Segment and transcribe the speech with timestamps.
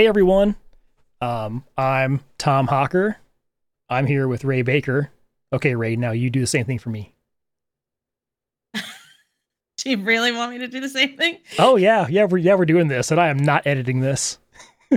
[0.00, 0.56] Hey everyone,
[1.20, 3.18] um, I'm Tom Hawker.
[3.90, 5.10] I'm here with Ray Baker.
[5.52, 7.14] Okay, Ray, now you do the same thing for me.
[8.72, 8.80] Do
[9.84, 11.40] you really want me to do the same thing?
[11.58, 14.38] Oh yeah, yeah, we're yeah we're doing this, and I am not editing this.
[14.90, 14.96] uh,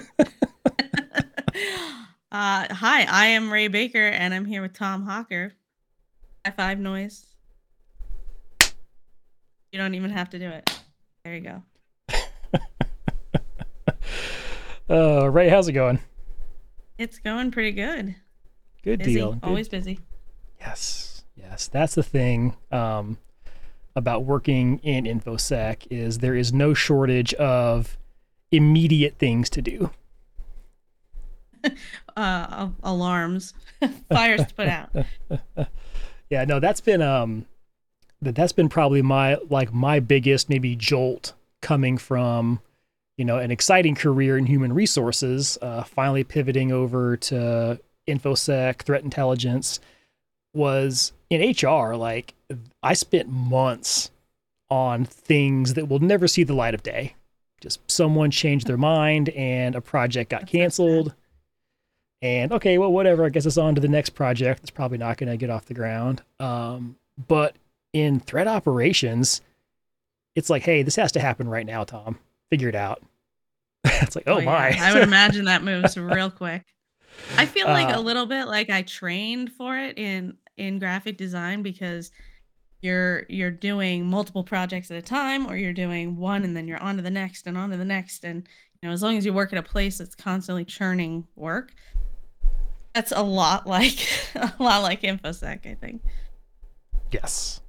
[2.31, 5.51] hi, I am Ray Baker, and I'm here with Tom Hawker.
[6.45, 7.25] High five noise.
[9.73, 10.81] You don't even have to do it.
[11.25, 11.61] There you go.
[14.89, 15.99] Uh, Ray, how's it going?
[16.97, 18.15] It's going pretty good.
[18.83, 19.33] Good Busy, deal.
[19.33, 19.99] Good- always busy.
[20.59, 23.17] Yes, yes, that's the thing um,
[23.95, 27.97] about working in infosec is there is no shortage of
[28.51, 29.91] immediate things to do.
[32.17, 33.53] Uh, alarms,
[34.11, 34.91] fires to put out.
[36.29, 37.45] Yeah, no, that's been um,
[38.23, 42.59] that that's been probably my like my biggest maybe jolt coming from
[43.17, 49.03] you know an exciting career in human resources, uh, finally pivoting over to infosec, threat
[49.03, 49.79] intelligence,
[50.53, 51.95] was in HR.
[51.95, 52.33] Like
[52.81, 54.11] I spent months
[54.69, 57.15] on things that will never see the light of day.
[57.61, 60.61] Just someone changed their mind and a project got That's so sad.
[60.61, 61.13] canceled.
[62.21, 63.25] And okay, well, whatever.
[63.25, 64.61] I guess it's on to the next project.
[64.61, 66.21] It's probably not going to get off the ground.
[66.39, 66.95] Um,
[67.27, 67.55] but
[67.91, 69.41] in threat operations,
[70.33, 72.17] it's like, hey, this has to happen right now, Tom.
[72.53, 73.03] Figure it out.
[73.83, 74.77] it's like, oh, yeah, my.
[74.79, 76.63] I would imagine that moves real quick.
[77.35, 81.17] I feel like Uh, a little bit like I trained for it in in graphic
[81.17, 82.11] design because
[82.81, 86.77] you're you're doing multiple projects at a time or you're doing one and then you're
[86.77, 88.47] on to the next and on to the next and
[88.81, 91.73] you know as long as you work at a place that's constantly churning work
[92.93, 96.03] that's a lot like a lot like infosec i think
[97.11, 97.61] Yes.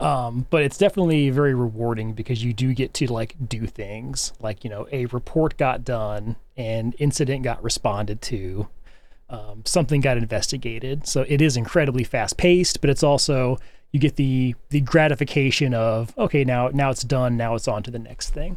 [0.00, 4.32] Um, but it's definitely very rewarding because you do get to like do things.
[4.40, 8.68] Like, you know, a report got done, an incident got responded to,
[9.28, 11.06] um, something got investigated.
[11.06, 13.58] So it is incredibly fast paced, but it's also
[13.92, 17.90] you get the the gratification of okay now now it's done now it's on to
[17.90, 18.56] the next thing.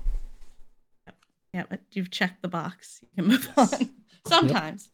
[1.53, 3.01] yeah but you've checked the box.
[3.01, 3.89] You can move on.
[4.27, 4.89] Sometimes.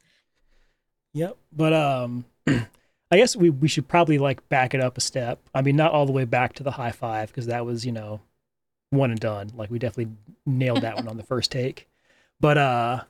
[1.13, 1.38] Yep.
[1.51, 2.25] But um
[3.12, 5.40] I guess we we should probably like back it up a step.
[5.53, 7.92] I mean, not all the way back to the high five because that was, you
[7.92, 8.22] know,
[8.92, 9.52] one and done.
[9.56, 10.14] Like we definitely
[10.46, 11.88] nailed that one on the first take.
[12.40, 13.03] But uh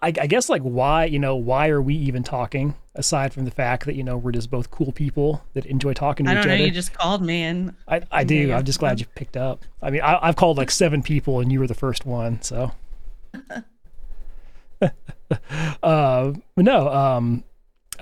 [0.00, 3.52] I, I guess like why, you know, why are we even talking aside from the
[3.52, 6.38] fact that, you know, we're just both cool people that enjoy talking to i each
[6.38, 6.64] don't know other.
[6.64, 8.34] you just called me and I, I do.
[8.34, 8.56] yeah.
[8.56, 9.64] I'm just glad you picked up.
[9.80, 12.42] I mean, I, I've called like seven people and you were the first one.
[12.42, 12.72] So,
[15.82, 17.44] uh, no, um,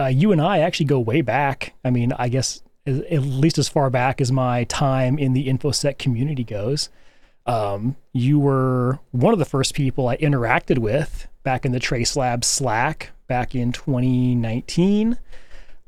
[0.00, 1.74] uh, you and I actually go way back.
[1.84, 5.48] I mean, I guess as, at least as far back as my time in the
[5.48, 6.88] InfoSec community goes.
[7.46, 12.16] Um, you were one of the first people I interacted with back in the Trace
[12.16, 15.18] Lab Slack back in 2019.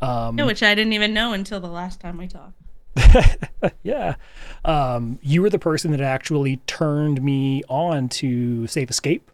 [0.00, 2.55] Um, Yeah, which i didn't even know until the last time we talked
[3.83, 4.17] yeah.
[4.65, 9.31] Um, you were the person that actually turned me on to Safe Escape.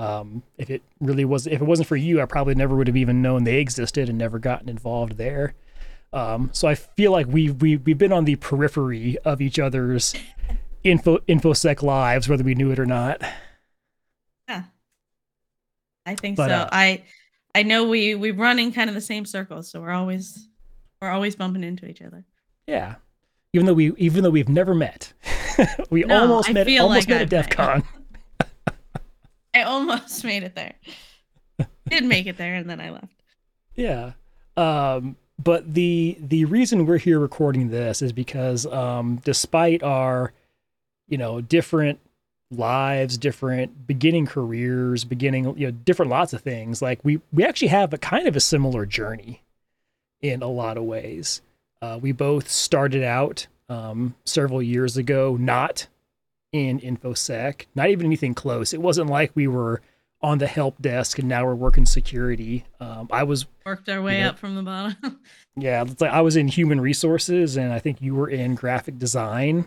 [0.00, 2.96] Um, if it really was, if it wasn't for you, I probably never would have
[2.96, 5.54] even known they existed and never gotten involved there.
[6.12, 10.14] Um, so I feel like we've we, we've been on the periphery of each other's
[10.84, 13.20] info infosec lives, whether we knew it or not.
[14.48, 14.64] Yeah.
[16.06, 16.54] I think But, so.
[16.54, 17.04] uh, I
[17.54, 20.48] I know we we run in kind of the same circles, so we're always
[21.02, 22.24] we're always bumping into each other.
[22.66, 22.94] Yeah.
[23.52, 25.12] Even though we even though we've never met,
[25.90, 27.56] we No, almost I met almost like met at I've DEF met.
[27.56, 27.84] CON.
[29.54, 30.74] I almost made it there.
[31.88, 33.22] Did make it there and then I left.
[33.74, 34.12] Yeah.
[34.56, 40.32] Um, but the the reason we're here recording this is because um, despite our,
[41.08, 41.98] you know, different
[42.50, 47.68] lives, different beginning careers, beginning you know different lots of things, like we we actually
[47.68, 49.42] have a kind of a similar journey
[50.20, 51.40] in a lot of ways.
[51.80, 55.86] Uh, we both started out um, several years ago, not
[56.52, 58.72] in infosec, not even anything close.
[58.72, 59.80] It wasn't like we were
[60.22, 62.64] on the help desk and now we're working security.
[62.78, 64.30] Um, I was Worked our way Yeah.
[64.30, 65.20] up from the bottom.
[65.56, 68.98] yeah, it's like I was in human resources and I think you were in graphic
[68.98, 69.66] design.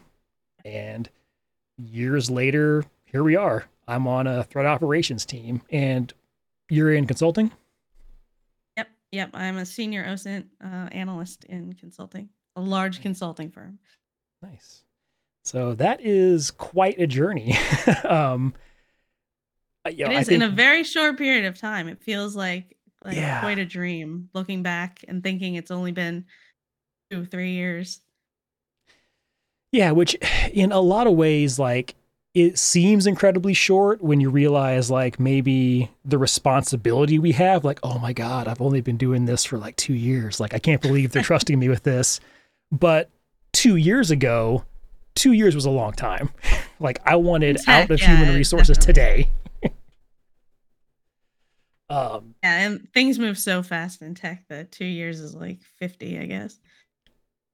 [0.64, 1.10] And
[1.78, 3.66] years later, here we are.
[3.88, 6.14] I'm on a threat operations team and
[6.70, 7.52] you're in consulting?
[8.78, 9.30] yep, yep.
[9.34, 13.80] I'm a senior OSINT uh, analyst in consulting, a large consulting firm.
[14.42, 14.84] Nice.
[15.44, 17.56] So that is quite a journey.
[18.04, 18.54] um
[19.86, 21.88] uh, you know, it is in a very short period of time.
[21.88, 23.42] It feels like like Yeah.
[23.42, 26.26] quite a dream looking back and thinking it's only been
[27.12, 28.00] two, three years.
[29.74, 30.16] Yeah, which
[30.54, 31.96] in a lot of ways, like
[32.34, 38.00] it seems incredibly short when you realize like maybe the responsibility we have like oh
[38.00, 41.12] my god i've only been doing this for like two years like i can't believe
[41.12, 42.20] they're trusting me with this
[42.72, 43.12] but
[43.52, 44.64] two years ago
[45.16, 46.30] two years was a long time
[46.80, 49.30] like i wanted out of Yeah, human resources definitely.
[49.64, 49.72] today
[51.90, 56.20] um Yeah, and things move so fast in tech that two years is like 50,
[56.20, 56.60] I guess.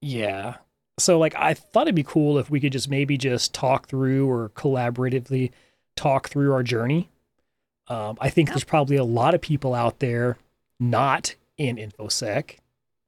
[0.01, 0.55] Yeah.
[0.99, 4.29] So like I thought it'd be cool if we could just maybe just talk through
[4.29, 5.51] or collaboratively
[5.95, 7.09] talk through our journey.
[7.87, 8.53] Um, I think Yeah.
[8.55, 10.37] there's probably a lot of people out there
[10.79, 12.57] not in infosec.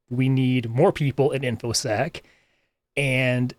[0.09, 2.21] We need more people in infosec,
[2.97, 3.53] and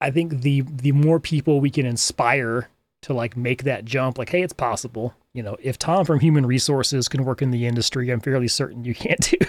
[0.00, 2.68] I think the the more people we can inspire
[3.02, 5.14] to like make that jump, like hey, it's possible.
[5.32, 8.84] You know, if Tom from Human Resources can work in the industry, I'm fairly certain
[8.84, 9.38] you can too.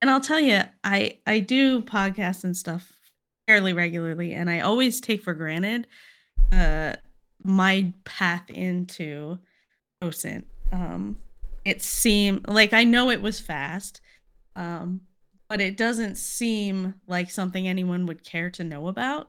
[0.00, 2.92] And I'll tell you, I I do podcasts and stuff
[3.46, 5.86] fairly regularly, and I always take for granted
[6.50, 6.94] uh
[7.44, 9.38] my path into
[10.02, 10.44] OSINT.
[10.72, 11.18] Um,
[11.64, 14.00] it seemed like I know it was fast,
[14.56, 15.02] um,
[15.52, 19.28] but it doesn't seem like something anyone would care to know about.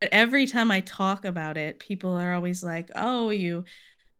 [0.00, 3.64] But every time I talk about it, people are always like, "Oh, you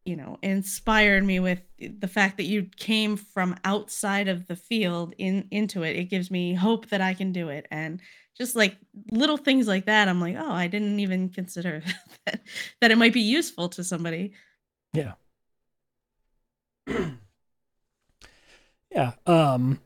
[0.04, 5.14] you know, inspired me with the fact that you came from outside of the field
[5.18, 5.94] in into it.
[5.94, 7.68] It gives me hope that I can do it.
[7.70, 8.00] And
[8.36, 8.76] just like
[9.12, 11.80] little things like that, I'm like, oh, I didn't even consider
[12.26, 12.40] that,
[12.80, 14.32] that it might be useful to somebody.
[14.92, 15.12] Yeah.
[18.90, 19.12] yeah.
[19.26, 19.78] Um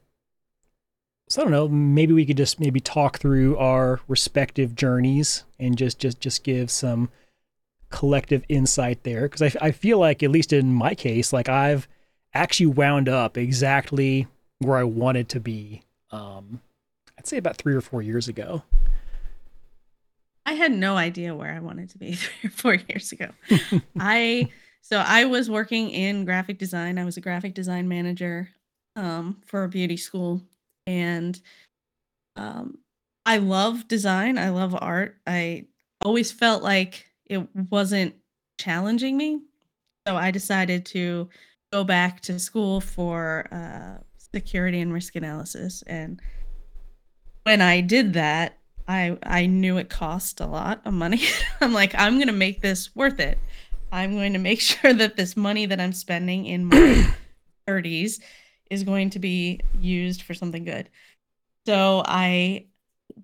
[1.31, 5.79] so I don't know, maybe we could just maybe talk through our respective journeys and
[5.79, 7.09] just just just give some
[7.89, 11.89] collective insight there because I, I feel like at least in my case like I've
[12.35, 14.27] actually wound up exactly
[14.59, 16.61] where I wanted to be um
[17.17, 18.63] I'd say about 3 or 4 years ago.
[20.47, 23.31] I had no idea where I wanted to be three or four years ago.
[24.01, 24.51] I
[24.83, 26.99] so I was working in graphic design.
[26.99, 28.49] I was a graphic design manager
[28.97, 30.43] um, for a beauty school,
[30.87, 31.41] and
[32.37, 32.79] um,
[33.27, 34.39] I love design.
[34.39, 35.17] I love art.
[35.27, 35.67] I
[36.05, 38.15] always felt like it wasn't
[38.59, 39.41] challenging me,
[40.07, 41.29] so I decided to
[41.73, 44.03] go back to school for uh,
[44.35, 45.83] security and risk analysis.
[45.87, 46.21] And
[47.45, 51.23] when I did that, I I knew it cost a lot of money.
[51.61, 53.39] I'm like, I'm gonna make this worth it.
[53.93, 57.15] I'm going to make sure that this money that I'm spending in my
[57.69, 58.21] 30s
[58.71, 60.89] is going to be used for something good.
[61.67, 62.67] So I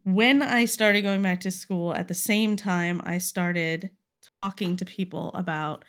[0.02, 3.90] when I started going back to school at the same time I started
[4.42, 5.84] talking to people about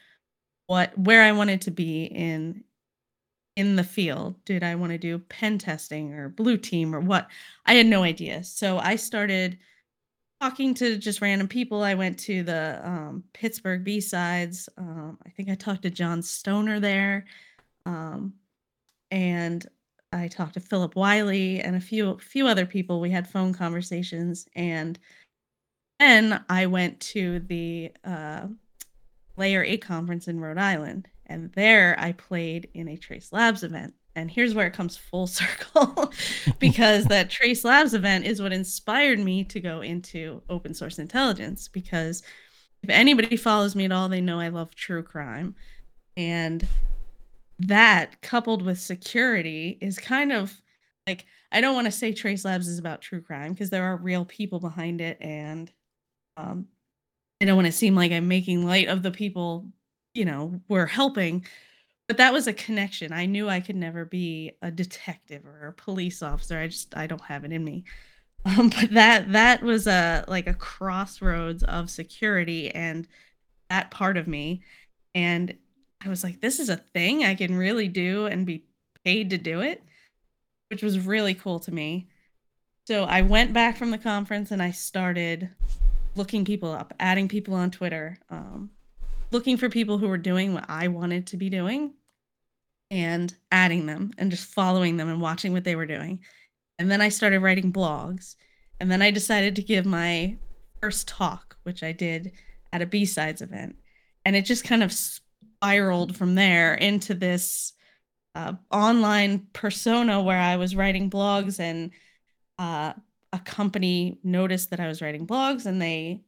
[0.68, 2.64] what where I wanted to be in
[3.56, 4.36] in the field.
[4.46, 7.28] Did I want to do pen testing or blue team or what?
[7.66, 8.44] I had no idea.
[8.44, 9.58] So I started
[10.40, 11.82] talking to just random people.
[11.82, 14.70] I went to the um, Pittsburgh B sides.
[14.78, 17.26] Um, I think I talked to John Stoner there,
[17.88, 18.34] um,
[19.12, 19.66] and
[20.14, 23.00] I talked to Phillip Wylie and a few few other people.
[23.00, 24.98] We had phone conversations, and
[26.00, 28.48] then I went to the uh,
[29.36, 33.94] Layer Eight conference in Rhode Island, and there I played in a Trace Labs event.
[34.16, 36.12] And here's where it comes full circle
[36.60, 41.68] because that Trace Labs event is what inspired me to go into open source intelligence.
[41.68, 42.24] Because
[42.82, 45.56] if anybody follows me at all, they know I love true crime.
[46.16, 46.68] And
[47.60, 50.54] that coupled with security is kind of
[51.08, 53.98] like I don't want to say Trace Labs is about true crime because there are
[53.98, 55.72] real people behind it and
[56.36, 56.68] um
[57.42, 59.68] I don't want to seem like I'm making light of the people,
[60.16, 61.46] you know, we're helping,
[62.08, 63.14] but that was a connection.
[63.14, 66.58] I knew I could never be a detective or a police officer.
[66.58, 67.84] I just I don't have it in me.
[68.46, 73.06] Um, but that that was a like a crossroads of security and
[73.70, 74.62] that part of me.
[75.16, 75.58] And
[76.08, 78.64] I was like, this is a thing I can really do and be
[79.04, 79.84] paid to do it,
[80.70, 82.08] which was really cool to me.
[82.88, 85.50] So I went back from the conference and I started
[86.16, 88.72] looking people up, adding people on Twitter, um,
[89.32, 91.94] looking for people who were doing what I wanted to be doing
[92.90, 96.20] and adding them and just following them and watching what they were doing.
[96.80, 98.36] And then I started writing blogs.
[98.80, 100.38] And then I decided to give my
[100.82, 102.32] first talk, which I did
[102.72, 103.76] at a B-Sides event.
[104.24, 104.94] And it just kind of
[105.58, 107.74] spiraled from there into this
[108.36, 111.92] uh, online persona where I was writing blogs and
[112.60, 112.94] uh,
[113.34, 116.22] a company noticed that I was writing blogs and they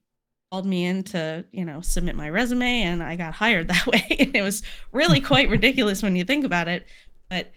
[0.52, 4.04] called me in to, you know, submit my resume and I got hired that way.
[4.20, 6.88] and it was really quite ridiculous when you think about it.
[7.30, 7.52] But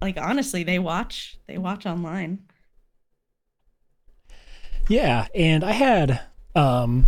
[0.00, 2.38] like honestly, they watch they watch online.
[4.88, 6.22] Yeah, and I had
[6.54, 7.06] um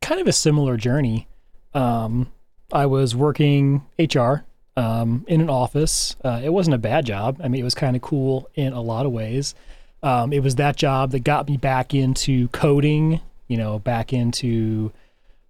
[0.00, 1.26] kind of a similar journey.
[1.74, 2.30] Um,
[2.72, 4.44] I was working HR
[4.76, 6.16] um, in an office.
[6.24, 7.40] Uh, it wasn't a bad job.
[7.42, 9.54] I mean, it was kind of cool in a lot of ways.
[10.02, 14.90] Um, it was that job that got me back into coding, you know, back into,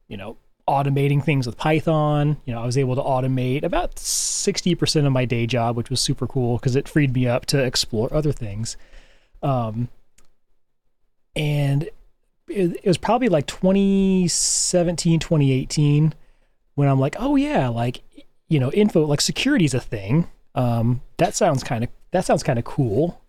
[0.09, 0.37] you know,
[0.69, 2.37] automating things with Python.
[2.45, 6.01] You know, I was able to automate about 60% of my day job, which was
[6.01, 8.77] super cool because it freed me up to explore other things.
[9.43, 9.89] Um,
[11.35, 11.85] and
[12.49, 16.15] it, it was probably like 2017, 2018
[16.75, 18.03] when I'm like, oh yeah, like,
[18.49, 20.29] you know, info, like security is a thing.
[20.55, 23.21] Um, that sounds kind of, that sounds kind of cool.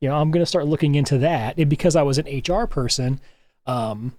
[0.00, 1.56] You know, I'm to start looking into that.
[1.56, 3.20] And because I was an HR person,
[3.66, 4.12] um,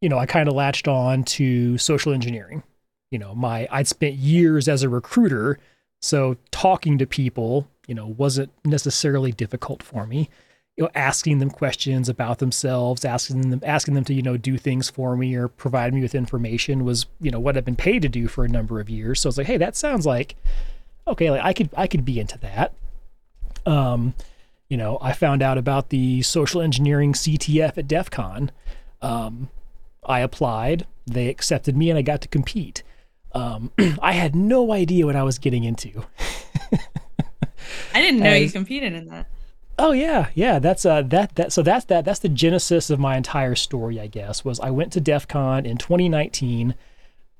[0.00, 2.62] you know, I kind of latched on to social engineering.
[3.10, 5.58] You know, my I'd spent years as a recruiter,
[6.00, 10.28] so talking to people, you know, wasn't necessarily difficult for me.
[10.76, 14.58] You know, asking them questions about themselves, asking them asking them to, you know, do
[14.58, 18.02] things for me or provide me with information was, you know, what I've been paid
[18.02, 19.20] to do for a number of years.
[19.20, 20.36] So I was like, hey, that sounds like
[21.08, 22.72] okay, like I could I could be into that.
[23.64, 24.14] Um,
[24.68, 28.50] you know, I found out about the social engineering CTF at DEF CON.
[29.00, 29.50] Um,
[30.04, 32.82] I applied, they accepted me, and I got to compete.
[33.32, 33.70] Um,
[34.02, 36.04] I had no idea what I was getting into.
[37.94, 39.26] I didn't know As, you competed in that.
[39.78, 40.58] Oh yeah, yeah.
[40.58, 44.00] That's uh that that so that's that that's the genesis of my entire story.
[44.00, 46.74] I guess was I went to DEF CON in 2019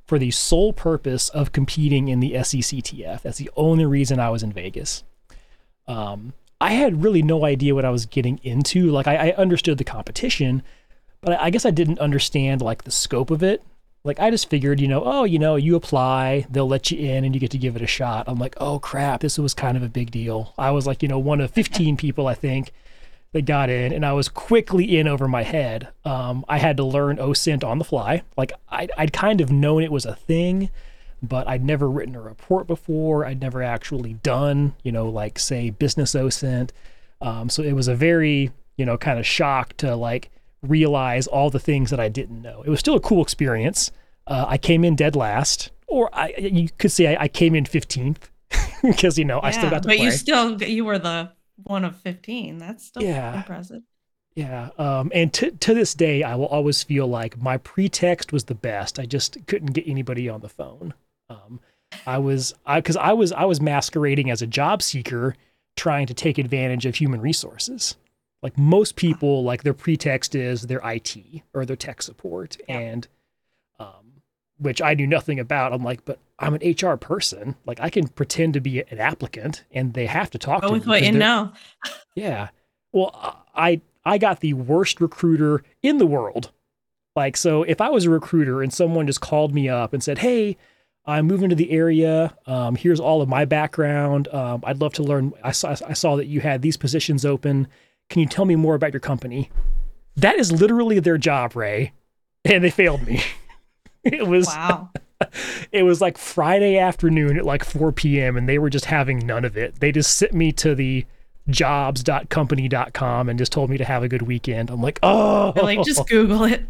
[0.07, 3.23] for the sole purpose of competing in the SECTF.
[3.23, 5.03] That's the only reason I was in Vegas.
[5.89, 8.91] Um, I had really no idea what I was getting into.
[8.91, 10.63] Like I, I understood the competition,
[11.21, 13.63] but I guess I didn't understand like the scope of it.
[14.07, 17.25] Like I just figured, you know, oh, you know, you apply, they'll let you in
[17.25, 18.25] and you get to give it a shot.
[18.29, 20.55] I'm like, oh crap, this was kind of a big deal.
[20.57, 22.71] I was like, you know, one of 15 people I think
[23.33, 25.89] that got in, and I was quickly in over my head.
[26.05, 28.23] Um, I had to learn OSINT on the fly.
[28.37, 30.71] Like I'd, I'd kind of known it was a thing,
[31.21, 33.27] but I'd never written a report before.
[33.27, 36.71] I'd never actually done, you know, like say business OSINT.
[37.21, 40.31] Um, so it was a very, you know, kind of shock to like
[40.67, 42.63] realize all the things that I didn't know.
[42.63, 43.91] It was still a cool experience.
[44.27, 47.65] Uh, I came in dead last, or I, you could say I, I came in
[47.65, 48.17] 15th
[48.83, 50.05] because, you know, yeah, I still got to But play.
[50.05, 51.33] you still, you were the
[51.65, 52.59] one of 15.
[52.59, 53.37] That's still yeah.
[53.37, 53.83] impressive.
[54.35, 54.71] Yeah.
[54.77, 58.55] Um, and to, to this day, I will always feel like my pretext was the
[58.55, 58.99] best.
[58.99, 60.93] I just couldn't get anybody on the phone.
[61.31, 61.61] Um,
[62.07, 65.35] I was, I, cause I was, I was masquerading as a job seeker
[65.77, 67.97] trying to take advantage of human resources
[68.43, 71.17] like most people like their pretext is their IT
[71.55, 72.79] or their tech support yeah.
[72.79, 73.09] and
[73.79, 74.23] um,
[74.59, 75.73] which I knew nothing about.
[75.73, 77.57] I'm like, but I'm an HR person.
[77.67, 80.75] Like I can pretend to be an applicant and they have to talk Go to
[80.75, 81.53] with what you know.
[82.15, 82.49] yeah.
[82.93, 86.53] Well, I I got the worst recruiter in the world.
[87.15, 90.19] Like so if I was a recruiter and someone just called me up and said,
[90.19, 90.57] "Hey,
[91.07, 92.37] I'm moving to the area.
[92.47, 94.29] Um, here's all of my background.
[94.29, 95.33] Um, I'd love to learn.
[95.43, 97.69] I saw, I saw that you had these positions open.
[98.09, 99.51] Can you tell me more about your company?
[100.17, 101.93] That is literally their job, Ray.
[102.45, 103.23] And they failed me.
[104.05, 104.91] it was wow.
[105.73, 108.37] it was like Friday afternoon at like 4 p.m.
[108.37, 109.81] and they were just having none of it.
[109.81, 111.05] They just sent me to the
[111.49, 114.71] jobs.company.com and just told me to have a good weekend.
[114.71, 116.05] I'm like, oh, like just oh.
[116.05, 116.65] Google it.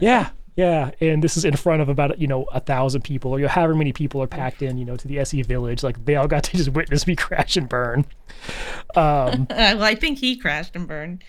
[0.00, 0.90] yeah, yeah.
[1.00, 3.48] And this is in front of about you know a thousand people or you know,
[3.48, 5.84] however many people are packed in, you know, to the SE Village.
[5.84, 8.04] Like they all got to just witness me crash and burn.
[8.96, 11.22] Um, well, I think he crashed and burned.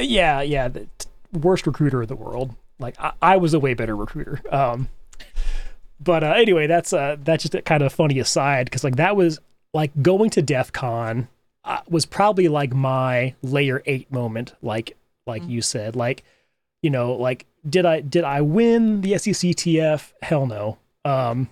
[0.00, 0.66] Yeah, yeah.
[0.66, 0.88] The
[1.32, 2.52] worst recruiter in the world.
[2.80, 4.40] Like I, I was a way better recruiter.
[4.52, 4.88] Um,
[6.00, 9.14] but uh, anyway, that's uh, that's just a kind of funny aside because like that
[9.14, 9.38] was
[9.72, 11.28] like going to DEF CON
[11.64, 14.52] uh, was probably like my layer eight moment.
[14.62, 14.96] Like
[15.28, 15.52] like mm-hmm.
[15.52, 16.24] you said, like
[16.82, 20.12] you know, like did I did I win the SECTF?
[20.22, 20.78] Hell no.
[21.04, 21.48] Um,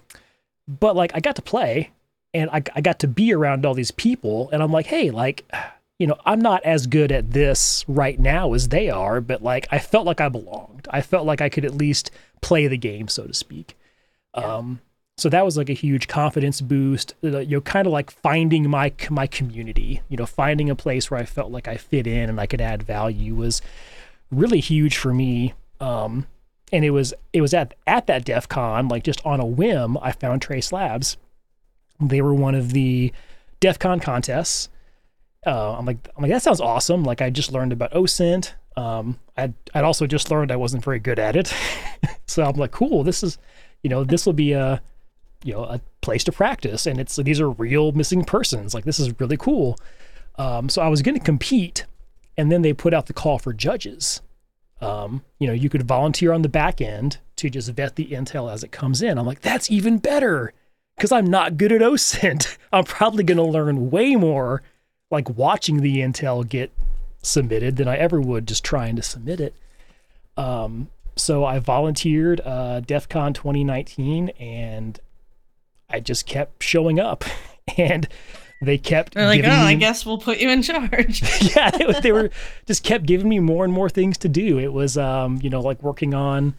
[0.66, 1.90] but like I got to play
[2.34, 5.50] and I, I got to be around all these people and i'm like hey like
[5.98, 9.66] you know i'm not as good at this right now as they are but like
[9.70, 13.08] i felt like i belonged i felt like i could at least play the game
[13.08, 13.76] so to speak
[14.36, 14.56] yeah.
[14.56, 14.80] um
[15.18, 18.68] so that was like a huge confidence boost uh, you know kind of like finding
[18.68, 22.28] my my community you know finding a place where i felt like i fit in
[22.28, 23.60] and i could add value was
[24.30, 25.52] really huge for me
[25.82, 26.26] um
[26.72, 29.98] and it was it was at at that def con like just on a whim
[29.98, 31.18] i found trace labs
[32.08, 33.12] they were one of the
[33.60, 34.68] DEF CON contests.
[35.46, 37.04] Uh, I'm like, I'm like, that sounds awesome.
[37.04, 38.52] Like I just learned about OSINT.
[38.76, 41.52] Um, I'd, I'd also just learned I wasn't very good at it.
[42.26, 43.38] so I'm like, cool, this is,
[43.82, 44.82] you know, this will be a,
[45.44, 46.86] you know, a place to practice.
[46.86, 48.74] And it's, these are real missing persons.
[48.74, 49.76] Like this is really cool.
[50.38, 51.84] Um, so I was going to compete
[52.36, 54.22] and then they put out the call for judges.
[54.82, 58.52] Um, you know, you could volunteer on the back end to just vet the intel
[58.52, 59.16] as it comes in.
[59.16, 60.52] I'm like, that's even better
[60.96, 62.58] because I'm not good at OSINT.
[62.72, 64.62] I'm probably going to learn way more
[65.10, 66.72] like watching the intel get
[67.22, 69.54] submitted than I ever would just trying to submit it.
[70.36, 74.98] Um, so I volunteered uh, DEF CON 2019 and
[75.88, 77.24] I just kept showing up.
[77.76, 78.08] And
[78.62, 81.22] they kept They're like, oh, me, I guess we'll put you in charge.
[81.56, 82.30] yeah, they, they, were
[82.66, 84.58] just kept giving me more and more things to do.
[84.58, 86.54] It was, um, you know, like working on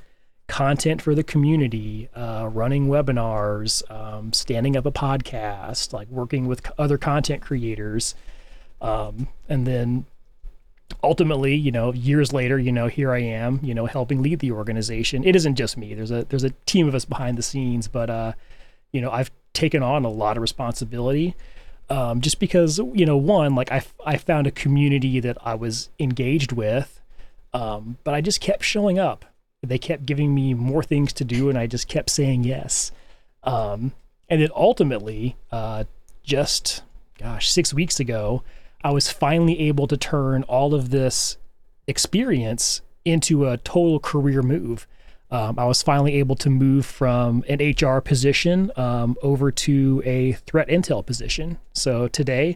[0.48, 6.70] content for the community, uh, running webinars, um, standing up a podcast, like working with
[6.78, 8.16] other content creators,
[8.82, 10.06] um, and then
[11.02, 14.52] ultimately, you know, years later, you know, here I am, you know, helping lead the
[14.52, 15.24] organization.
[15.24, 15.94] It isn't just me.
[15.94, 18.34] There's a there's a team of us behind the scenes, but uh,
[18.92, 21.36] you know, I've taken on a lot of responsibility.
[21.90, 25.90] Um, just because, you know, one, like I, I found a community that I was
[26.00, 27.02] engaged with,
[27.54, 29.26] um, but I just kept showing up.
[29.62, 32.92] They kept giving me more things to do, and I just kept saying yes.
[33.44, 33.94] Um,
[34.30, 35.84] and then ultimately, uh,
[36.24, 36.84] just
[37.18, 38.44] gosh, six weeks ago,
[38.84, 41.38] I was finally able to turn all of this
[41.88, 44.88] experience into a total career move
[45.34, 50.34] um, I was finally able to move from an HR position um, over to a
[50.34, 51.58] threat intel position.
[51.74, 52.56] So today,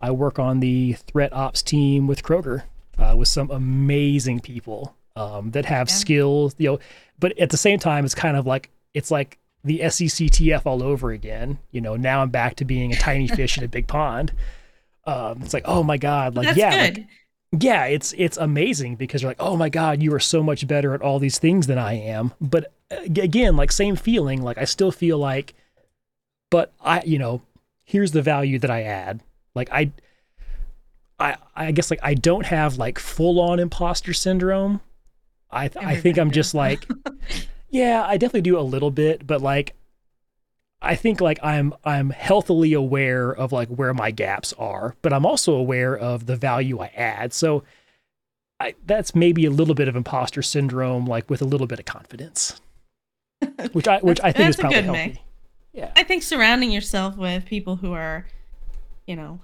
[0.00, 2.64] I work on the threat ops team with Kroger
[2.98, 5.94] uh, with some amazing people um, that have yeah.
[5.94, 6.56] skills.
[6.58, 6.78] You know,
[7.20, 11.12] but at the same time, it's kind of like it's like the SECTF all over
[11.12, 11.60] again.
[11.70, 14.32] You know, now I'm back to being a tiny fish in a big pond.
[15.04, 16.98] Um, it's like, oh my god, like That's yeah, good.
[16.98, 17.06] Like,
[17.60, 20.94] yeah, it's it's amazing because you're like, oh my god, you are so much better
[20.94, 22.32] at all these things than I am.
[22.40, 25.54] But uh, again, like same feeling, like I still feel like,
[26.50, 27.42] but I, you know,
[27.84, 29.20] here's the value that I add.
[29.54, 29.92] Like I,
[31.18, 34.80] I, I guess like I don't have like full on imposter syndrome.
[35.50, 36.86] I I think I'm just like,
[37.70, 39.74] yeah, I definitely do a little bit, but like
[40.82, 45.24] I think like I'm I'm healthily aware of like where my gaps are, but I'm
[45.24, 47.32] also aware of the value I add.
[47.32, 47.64] So
[48.60, 51.84] I, that's maybe a little bit of imposter syndrome, like with a little bit of
[51.84, 52.60] confidence,
[53.72, 54.98] which I which I think is probably healthy.
[55.08, 55.18] Mix.
[55.72, 58.26] Yeah, I think surrounding yourself with people who are,
[59.06, 59.40] you know,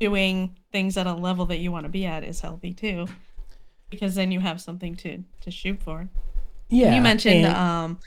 [0.00, 3.06] doing things at a level that you want to be at is healthy too,
[3.90, 6.08] because then you have something to to shoot for.
[6.68, 7.98] Yeah, you mentioned and, um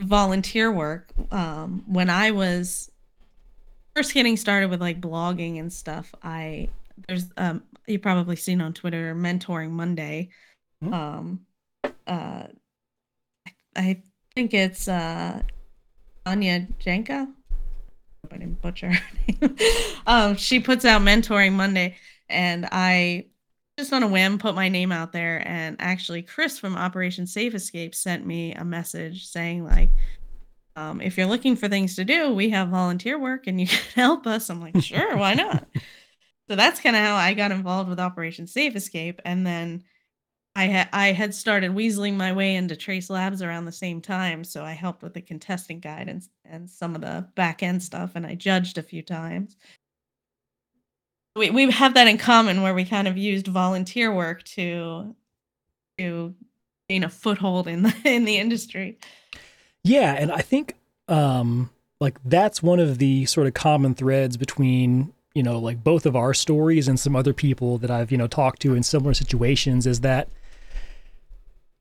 [0.00, 2.90] volunteer work um, when I was
[3.94, 6.14] first getting started with like blogging and stuff.
[6.22, 6.68] I
[7.08, 10.30] there's um you probably seen on Twitter mentoring Monday.
[10.84, 10.92] Mm-hmm.
[10.92, 11.40] Um,
[12.06, 12.46] uh,
[13.74, 14.02] I
[14.34, 15.42] think it's uh
[16.24, 17.28] Anya Janka.
[18.30, 19.02] I didn't butcher her
[19.40, 19.56] name.
[20.06, 21.96] um, she puts out mentoring Monday,
[22.28, 23.26] and I
[23.78, 27.54] just on a whim put my name out there and actually chris from operation safe
[27.54, 29.90] escape sent me a message saying like
[30.76, 33.78] um, if you're looking for things to do we have volunteer work and you can
[33.94, 34.50] help us.
[34.50, 35.66] I'm like sure why not?
[36.48, 39.82] So that's kind of how i got involved with operation safe escape and then
[40.54, 44.44] i had i had started weaseling my way into trace labs around the same time
[44.44, 48.12] so i helped with the contestant guide and, and some of the back end stuff
[48.14, 49.56] and i judged a few times
[51.36, 55.14] we we have that in common where we kind of used volunteer work to
[55.98, 56.34] to
[56.88, 58.98] gain a foothold in the in the industry.
[59.84, 60.74] Yeah, and I think
[61.08, 61.70] um
[62.00, 66.16] like that's one of the sort of common threads between you know like both of
[66.16, 69.86] our stories and some other people that I've you know talked to in similar situations
[69.86, 70.28] is that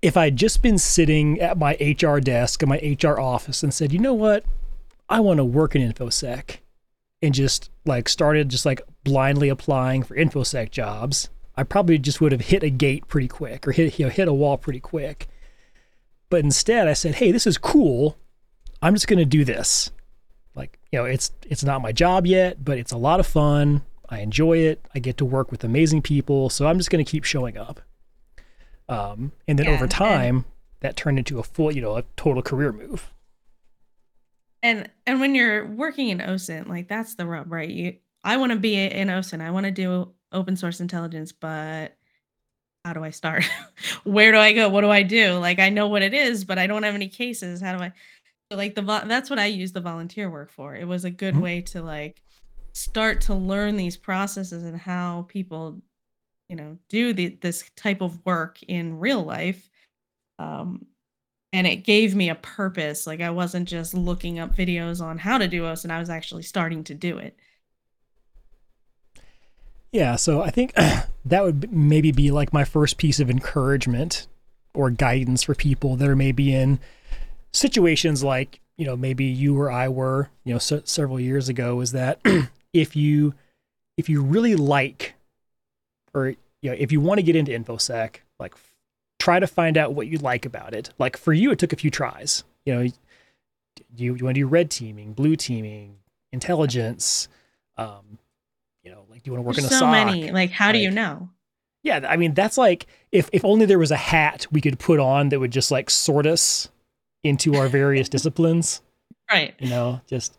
[0.01, 3.91] if I'd just been sitting at my HR desk in my HR office and said,
[3.91, 4.45] you know what,
[5.09, 6.57] I want to work in infosec
[7.23, 12.33] and just like started just like blindly applying for infosec jobs, I probably just would
[12.33, 15.27] have hit a gate pretty quick or hit you know hit a wall pretty quick.
[16.29, 18.17] But instead, I said, "Hey, this is cool.
[18.81, 19.91] I'm just going to do this.
[20.53, 23.83] Like, you know, it's it's not my job yet, but it's a lot of fun.
[24.09, 24.85] I enjoy it.
[24.93, 27.79] I get to work with amazing people, so I'm just going to keep showing up."
[28.89, 30.45] Um, and then yeah, over time, and-
[30.81, 33.11] that turned into a full, you know, a total career move
[34.65, 37.69] and and when you're working in OSINT, like that's the rub, right?
[37.69, 39.41] You I want to be in OSINT.
[39.41, 41.95] I want to do open source intelligence, but
[42.83, 43.45] how do I start?
[44.03, 44.67] Where do I go?
[44.67, 45.33] What do I do?
[45.37, 47.61] Like I know what it is, but I don't have any cases.
[47.61, 47.93] How do I
[48.51, 50.75] so like the that's what I use the volunteer work for.
[50.75, 51.43] It was a good mm-hmm.
[51.43, 52.21] way to like
[52.73, 55.81] start to learn these processes and how people
[56.49, 59.69] you know do the, this type of work in real life
[60.37, 60.85] um
[61.53, 63.07] and it gave me a purpose.
[63.07, 66.43] Like I wasn't just looking up videos on how to do OSINT, I was actually
[66.43, 67.37] starting to do it.
[69.95, 70.73] Yeah, so I think
[71.25, 74.27] that would maybe be like my first piece of encouragement
[74.73, 76.81] or guidance for people that are maybe in
[77.53, 81.79] situations like you know maybe you or I were you know se- several years ago
[81.79, 82.19] is that
[82.73, 83.35] if you
[83.95, 85.15] if you really like
[86.13, 88.53] or you know if you want to get into infosec like
[89.17, 90.89] try to find out what you like about it.
[90.99, 92.43] Like for you it took a few tries.
[92.65, 95.99] You know you, you want to do red teaming blue teaming
[96.33, 97.29] intelligence
[97.77, 98.19] um
[98.85, 99.91] you know like do you want to work There's in a so SOC?
[99.91, 100.31] many.
[100.31, 101.29] Like, how do you know?
[101.83, 104.99] Yeah, I mean that's like if if only there was a hat we could put
[104.99, 106.69] on that would just like sort us
[107.23, 108.81] into our various disciplines,
[109.31, 109.53] Right.
[109.59, 110.37] you know, just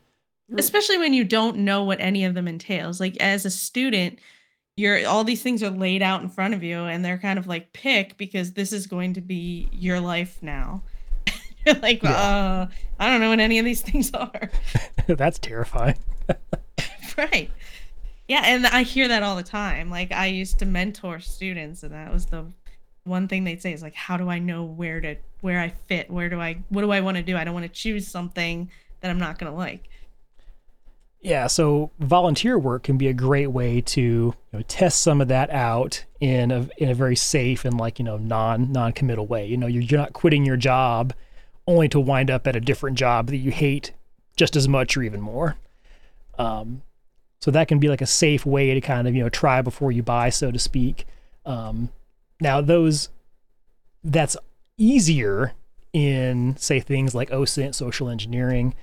[0.56, 4.16] especially when you don't know what any of them entails like as a student
[4.76, 7.48] you're all these things are laid out in front of you and they're kind of
[7.48, 10.80] like pick because this is going to be your life now
[11.66, 12.12] you're like Yeah.
[12.12, 12.66] uh
[13.00, 14.48] i don't know what any of these things are
[15.08, 15.96] that's terrifying.
[17.18, 17.50] right
[18.28, 21.92] yeah and i hear that all the time like i used to mentor students and
[21.92, 22.44] that was the
[23.04, 26.10] one thing they'd say is like how do i know where to where i fit
[26.10, 28.70] where do i what do i want to do i don't want to choose something
[29.00, 29.88] that i'm not going to like
[31.22, 35.28] Yeah, so volunteer work can be a great way to you know, test some of
[35.28, 39.26] that out in a in a very safe and like you know non non committal
[39.26, 39.46] way.
[39.46, 41.12] You know, you're, you're not quitting your job
[41.66, 43.92] only to wind up at a different job that you hate
[44.36, 45.56] just as much or even more.
[46.38, 46.82] Um,
[47.40, 49.92] so that can be like a safe way to kind of you know try before
[49.92, 51.06] you buy, so to speak.
[51.44, 51.90] Um,
[52.40, 53.08] now those
[54.02, 54.36] that's
[54.78, 55.52] easier
[55.92, 58.74] in say things like OSINT, social engineering.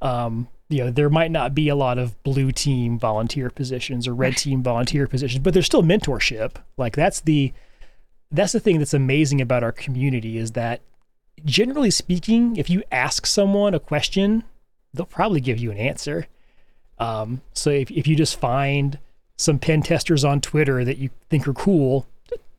[0.00, 4.14] Um, you know, there might not be a lot of blue team volunteer positions or
[4.14, 6.54] red team volunteer positions, but there's still mentorship.
[6.76, 7.52] Like that's the
[8.30, 10.80] that's the thing that's amazing about our community is that
[11.44, 14.44] generally speaking, if you ask someone a question,
[14.94, 16.26] they'll probably give you an answer.
[16.98, 18.98] Um, so if if you just find
[19.36, 22.06] some pen testers on Twitter that you think are cool,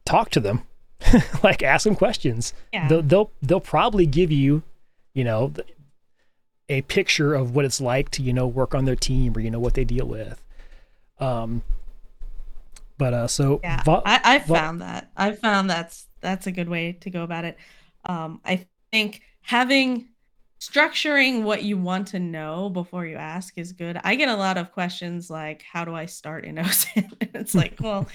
[0.06, 0.64] talk to them.
[1.44, 2.54] like ask them questions.
[2.72, 2.88] Yeah.
[2.88, 4.64] They'll, they'll they'll probably give you,
[5.14, 5.54] you know,
[6.70, 9.52] a picture of what it's like to you know work on their team or you
[9.52, 10.42] know what they deal with.
[11.20, 11.62] Um,
[12.98, 15.10] but uh, so Yeah, vo- I, I vo- found that.
[15.16, 17.58] I found that's that's a good way to go about it.
[18.06, 20.08] Um, I think having
[20.64, 24.00] structuring what you want to know before you ask is good.
[24.04, 27.76] I get a lot of questions like, "How do I start in OSINT?" It's like,
[27.80, 28.08] well,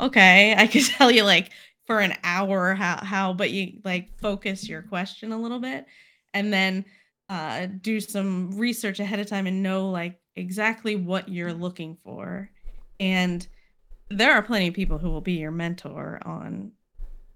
[0.00, 1.50] okay, I could tell you like
[1.86, 5.86] for an hour how how, but you like focus your question a little bit,
[6.34, 6.84] and then
[7.28, 12.50] uh, do some research ahead of time and know like exactly what you're looking for,
[13.00, 13.46] and
[14.10, 16.72] there are plenty of people who will be your mentor on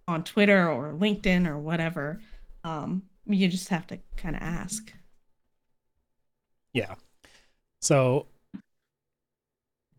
[0.06, 2.20] on Twitter or LinkedIn or whatever.
[2.62, 4.92] Um, you just have to kind of ask.
[6.72, 6.94] Yeah.
[7.80, 8.26] So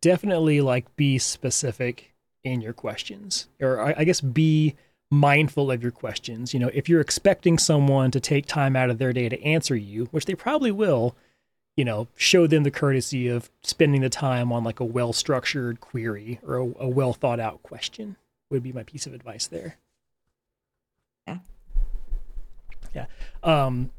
[0.01, 2.13] definitely like be specific
[2.43, 4.75] in your questions, or I, I guess be
[5.11, 6.53] mindful of your questions.
[6.53, 9.75] You know, if you're expecting someone to take time out of their day to answer
[9.75, 11.15] you, which they probably will,
[11.75, 15.81] you know, show them the courtesy of spending the time on like a well structured
[15.81, 18.15] query or a, a well thought out question
[18.49, 19.77] would be my piece of advice there.
[21.27, 21.37] Yeah.
[22.95, 23.05] Yeah.
[23.43, 23.91] Um,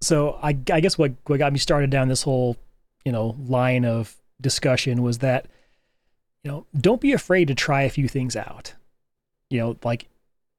[0.00, 2.56] so I, I guess what, what got me started down this whole,
[3.04, 5.46] you know, line of discussion was that,
[6.42, 8.74] you know, don't be afraid to try a few things out.
[9.50, 10.08] You know, like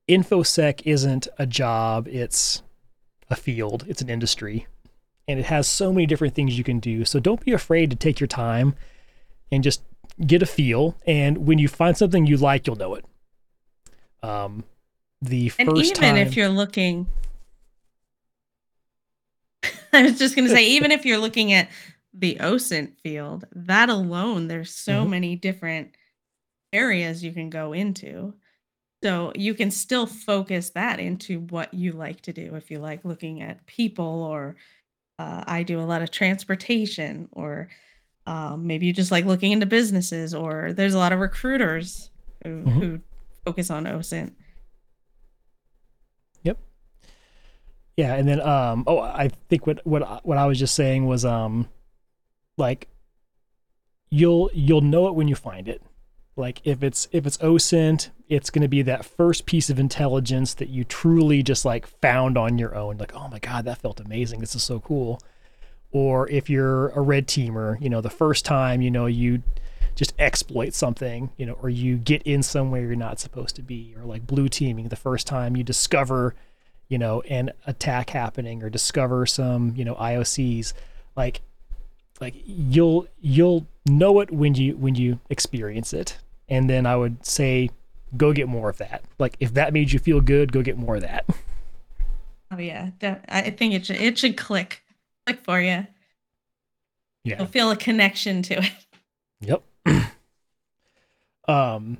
[0.08, 2.62] infosec isn't a job; it's
[3.30, 4.68] a field, it's an industry,
[5.28, 7.06] and it has so many different things you can do.
[7.06, 8.76] So don't be afraid to take your time
[9.52, 9.82] and just
[10.26, 10.98] get a feel.
[11.06, 13.06] And when you find something you like, you'll know it.
[14.24, 14.64] Um,
[15.22, 17.08] the And even time, if you're looking,
[19.94, 21.70] I was just going to say, even if you're looking at
[22.14, 25.10] the OSINT field, that alone, there's so Mhm.
[25.10, 25.96] many different
[26.74, 28.34] areas you can go into.
[29.04, 32.56] So you can still focus that into what you like to do.
[32.56, 34.56] If you like looking at people, or
[35.20, 37.70] uh, I do a lot of transportation, or
[38.26, 42.10] um, maybe you just like looking into businesses, or there's a lot of recruiters
[42.44, 42.80] who, Mhm.
[42.82, 43.00] who
[43.46, 44.34] focus on OSINT.
[47.98, 51.26] Yeah, and then um oh I think what what what I was just saying was
[51.26, 51.68] um
[52.58, 52.88] like
[54.10, 55.82] you'll you'll know it when you find it.
[56.36, 60.54] Like if it's if it's OSINT, it's going to be that first piece of intelligence
[60.56, 62.98] that you truly just like found on your own.
[62.98, 64.40] Like, oh my god, that felt amazing.
[64.40, 65.20] This is so cool.
[65.92, 69.42] Or if you're a red teamer, you know, the first time, you know, you
[69.96, 73.96] just exploit something, you know, or you get in somewhere you're not supposed to be,
[73.98, 76.36] or like blue teaming, the first time you discover
[76.90, 80.74] you know, an attack happening or discover some, you know, IOCs,
[81.16, 81.42] like
[82.20, 86.18] like you'll you'll know it when you when you experience it.
[86.50, 87.70] And then I would say
[88.16, 89.04] go get more of that.
[89.20, 91.26] Like if that made you feel good, go get more of that.
[92.50, 92.92] Oh yeah,
[93.28, 94.82] I think it should it should click
[95.26, 95.86] click for you.
[97.26, 98.72] Yeah, you'll feel a connection to it.
[99.42, 99.64] Yep.
[101.50, 101.98] um,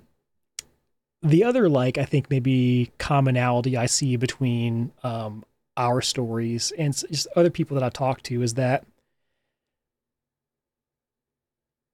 [1.22, 5.44] the other like I think maybe commonality I see between um
[5.76, 8.86] our stories and just other people that I talk to is that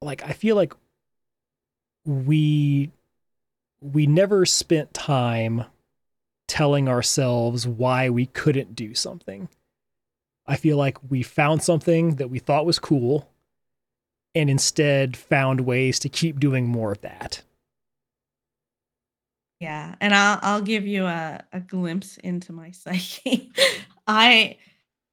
[0.02, 0.74] like I feel like
[2.06, 2.92] we
[3.82, 5.66] we never spent time
[6.48, 9.50] telling ourselves why we couldn't do something.
[10.46, 13.30] I feel like we found something that we thought was cool
[14.36, 17.44] and instead found ways to keep doing more of that.
[19.64, 23.50] Yeah, and I'll I'll give you a, a glimpse into my psyche.
[24.06, 24.58] I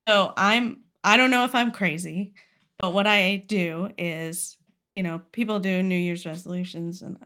[0.08, 2.34] so I'm I don't know if I'm crazy,
[2.80, 4.56] but what I do is,
[4.96, 7.16] you know, people do New Year's resolutions and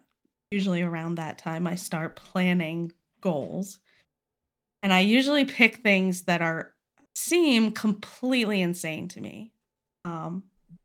[0.50, 3.78] usually around that time I start planning goals.
[4.82, 6.74] And I usually pick things that are
[7.14, 9.50] seem completely insane to me.
[10.04, 10.42] Um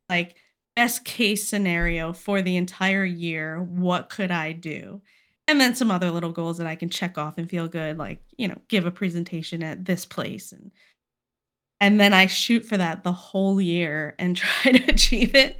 [0.08, 0.38] like
[0.78, 5.02] best case scenario for the entire year, what could I do?
[5.50, 8.22] And then some other little goals that I can check off and feel good like,
[8.38, 10.70] you know, give a presentation at this place and
[11.82, 15.58] and then I shoot for that the whole year and try to achieve it.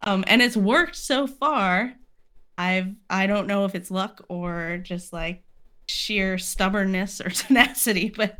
[0.00, 1.92] Um, and it's worked so far.
[2.56, 5.42] I've I don't know if it's luck or just like
[5.84, 8.38] sheer stubbornness or tenacity, but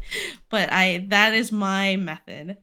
[0.49, 2.57] but I that is my method.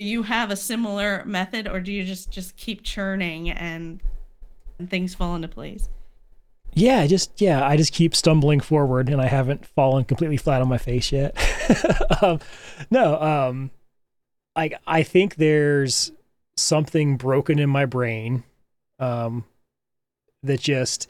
[0.00, 4.02] Do you have a similar method or do you just just keep churning and,
[4.80, 5.88] and things fall into place?
[6.72, 10.68] Yeah, just yeah, I just keep stumbling forward and I haven't fallen completely flat on
[10.68, 11.36] my face yet.
[12.22, 12.40] um,
[12.90, 13.70] no, um
[14.56, 16.12] I I think there's
[16.56, 18.44] something broken in my brain
[18.98, 19.44] um,
[20.42, 21.08] that just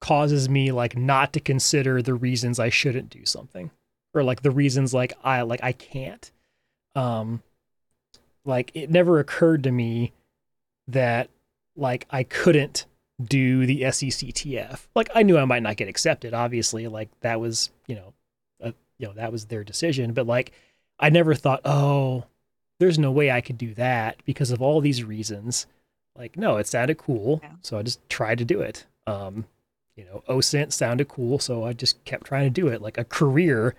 [0.00, 3.70] causes me like not to consider the reasons I shouldn't do something
[4.14, 6.30] or like the reasons like I like I can't.
[6.94, 7.42] Um,
[8.44, 10.12] like it never occurred to me
[10.88, 11.30] that
[11.76, 12.86] like I couldn't
[13.22, 14.86] do the SECTF.
[14.94, 16.34] Like I knew I might not get accepted.
[16.34, 18.12] Obviously, like that was you know,
[18.60, 20.12] a, you know that was their decision.
[20.12, 20.52] But like
[20.98, 22.24] I never thought, oh,
[22.78, 25.66] there's no way I could do that because of all these reasons
[26.18, 27.50] like no it sounded cool yeah.
[27.62, 29.44] so i just tried to do it um
[29.96, 33.04] you know osint sounded cool so i just kept trying to do it like a
[33.04, 33.74] career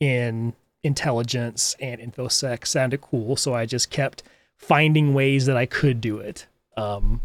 [0.00, 0.52] in
[0.82, 4.22] intelligence and infosec sounded cool so i just kept
[4.56, 7.20] finding ways that i could do it um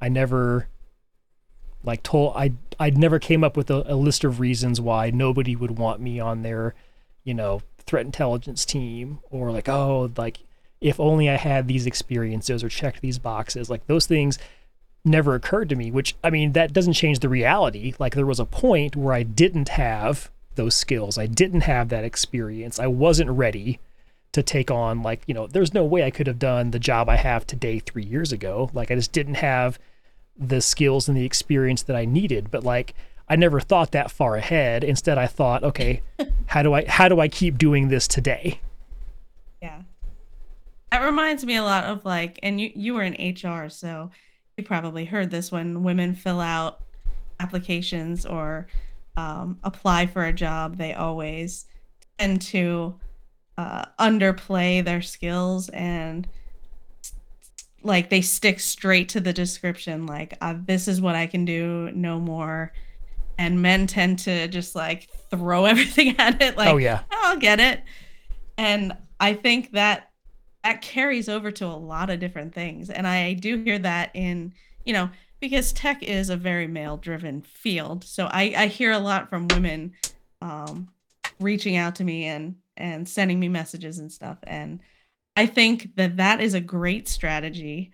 [0.00, 0.68] i never
[1.82, 5.54] like told i i never came up with a, a list of reasons why nobody
[5.54, 6.74] would want me on their
[7.24, 10.40] you know threat intelligence team or like oh like
[10.84, 13.70] if only I had these experiences or checked these boxes.
[13.70, 14.38] Like those things
[15.02, 17.94] never occurred to me, which I mean, that doesn't change the reality.
[17.98, 22.04] Like there was a point where I didn't have those skills, I didn't have that
[22.04, 23.80] experience, I wasn't ready
[24.34, 27.08] to take on, like, you know, there's no way I could have done the job
[27.08, 28.70] I have today three years ago.
[28.72, 29.78] Like I just didn't have
[30.36, 32.50] the skills and the experience that I needed.
[32.50, 32.94] But like,
[33.28, 34.84] I never thought that far ahead.
[34.84, 36.02] Instead, I thought, okay,
[36.46, 38.60] how do I how do I keep doing this today?
[39.62, 39.82] Yeah.
[40.92, 44.10] That reminds me a lot of like, and you you were in HR, so
[44.56, 46.80] you probably heard this when women fill out
[47.40, 48.66] applications or
[49.16, 51.66] um, apply for a job, they always
[52.18, 52.94] tend to
[53.56, 56.28] uh, underplay their skills and
[57.82, 61.90] like they stick straight to the description, like uh, this is what I can do,
[61.94, 62.72] no more.
[63.38, 67.36] And men tend to just like throw everything at it, like, oh yeah, oh, I'll
[67.36, 67.82] get it.
[68.56, 70.10] And I think that
[70.64, 72.88] that carries over to a lot of different things.
[72.88, 74.54] And I do hear that in,
[74.86, 78.02] you know, because tech is a very male driven field.
[78.02, 79.92] So I, I hear a lot from women
[80.40, 80.88] um,
[81.38, 84.38] reaching out to me and, and sending me messages and stuff.
[84.44, 84.80] And
[85.36, 87.92] I think that that is a great strategy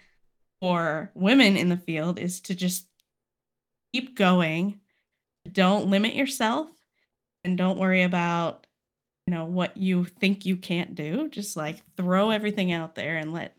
[0.60, 2.86] for women in the field is to just
[3.92, 4.80] keep going.
[5.50, 6.68] Don't limit yourself
[7.44, 8.66] and don't worry about
[9.26, 13.32] you know what you think you can't do just like throw everything out there and
[13.32, 13.54] let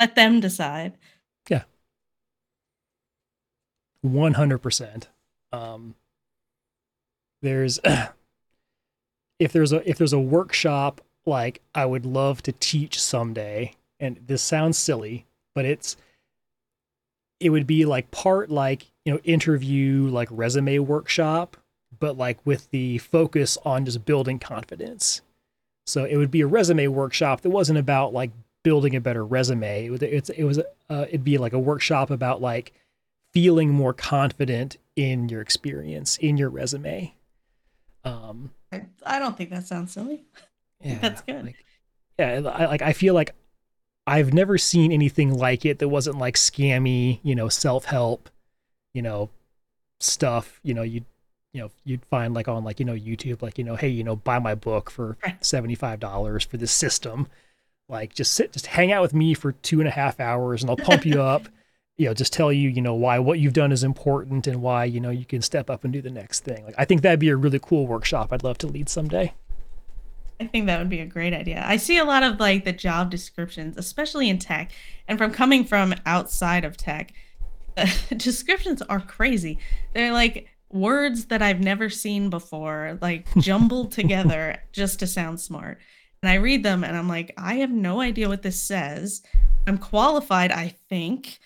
[0.00, 0.98] let them decide
[1.48, 1.62] yeah
[4.04, 5.04] 100%
[5.52, 5.94] um
[7.42, 7.78] there's
[9.38, 14.18] if there's a if there's a workshop like i would love to teach someday and
[14.26, 15.96] this sounds silly but it's
[17.40, 21.56] it would be like part like you know interview like resume workshop
[21.98, 25.22] but like with the focus on just building confidence.
[25.86, 28.30] So it would be a resume workshop that wasn't about like
[28.62, 29.86] building a better resume.
[29.86, 32.72] It, it's, it was uh, it'd be like a workshop about like
[33.32, 37.14] feeling more confident in your experience, in your resume.
[38.04, 40.24] Um, I, I don't think that sounds silly.
[40.80, 41.46] yeah, That's good.
[41.46, 41.64] Like,
[42.18, 43.34] yeah, I, like I feel like
[44.06, 48.28] I've never seen anything like it that wasn't like scammy, you know, self help,
[48.92, 49.30] you know,
[50.00, 50.60] stuff.
[50.62, 51.04] You know, you
[51.52, 54.04] you know you'd find like on like you know YouTube, like you know, hey, you
[54.04, 57.26] know, buy my book for seventy five dollars for this system.
[57.88, 60.70] Like just sit, just hang out with me for two and a half hours, and
[60.70, 61.48] I'll pump you up.
[61.96, 64.84] You know, just tell you, you know, why what you've done is important and why
[64.84, 66.64] you know you can step up and do the next thing.
[66.64, 68.32] Like I think that'd be a really cool workshop.
[68.32, 69.32] I'd love to lead someday.
[70.40, 71.62] I think that would be a great idea.
[71.64, 74.72] I see a lot of like the job descriptions, especially in tech,
[75.06, 77.12] and from coming from outside of tech,
[78.16, 79.58] descriptions are crazy.
[79.92, 85.78] They're like words that I've never seen before, like jumbled together just to sound smart.
[86.22, 89.22] And I read them and I'm like, I have no idea what this says.
[89.66, 91.38] I'm qualified, I think,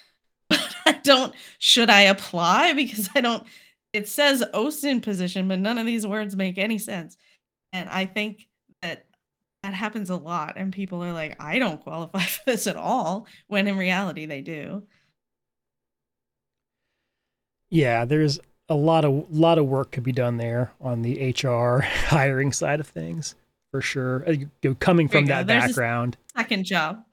[0.88, 1.34] I don't.
[1.58, 2.72] Should I apply?
[2.74, 3.46] Because I don't.
[3.92, 7.16] It says OSINT position, but none of these words make any sense.
[7.72, 8.46] And I think
[8.82, 9.06] that
[9.62, 13.26] that happens a lot and people are like i don't qualify for this at all
[13.48, 14.84] when in reality they do
[17.70, 21.80] Yeah, there's a lot of lot of work could be done there on the HR
[22.06, 23.34] hiring side of things
[23.70, 24.24] for sure.
[24.28, 25.34] Uh, coming from go.
[25.34, 27.04] that background, second job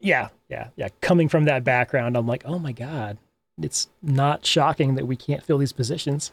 [0.00, 0.88] yeah, yeah, yeah.
[1.00, 3.18] Coming from that background, I'm like, oh my god,
[3.60, 6.32] it's not shocking that we can't fill these positions.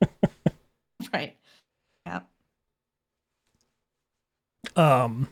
[1.12, 1.34] right
[2.06, 2.20] yeah
[4.76, 5.28] Um,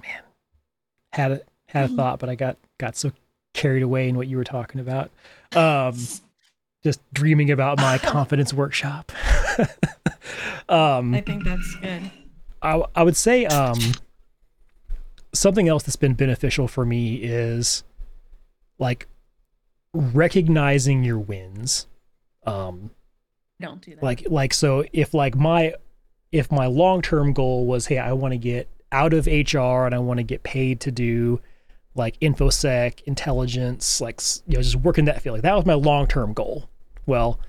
[0.00, 0.22] man,
[1.12, 3.12] had a had a thought, but I got got so
[3.54, 5.10] carried away in what you were talking about.
[5.54, 5.96] Um,
[6.84, 9.10] just dreaming about my confidence workshop.
[10.68, 12.10] um, i think that's good
[12.62, 13.78] I, I would say um,
[15.38, 17.84] something else that's been beneficial for me is
[18.78, 19.06] like
[19.92, 21.86] recognizing your wins.
[22.44, 22.90] Um,
[23.60, 24.02] don't do that.
[24.02, 25.74] like like so if like my
[26.30, 29.98] if my long-term goal was hey I want to get out of HR and I
[29.98, 31.40] want to get paid to do
[31.94, 35.74] like infosec intelligence like you know just work in that field like that was my
[35.74, 36.68] long-term goal.
[37.06, 37.40] Well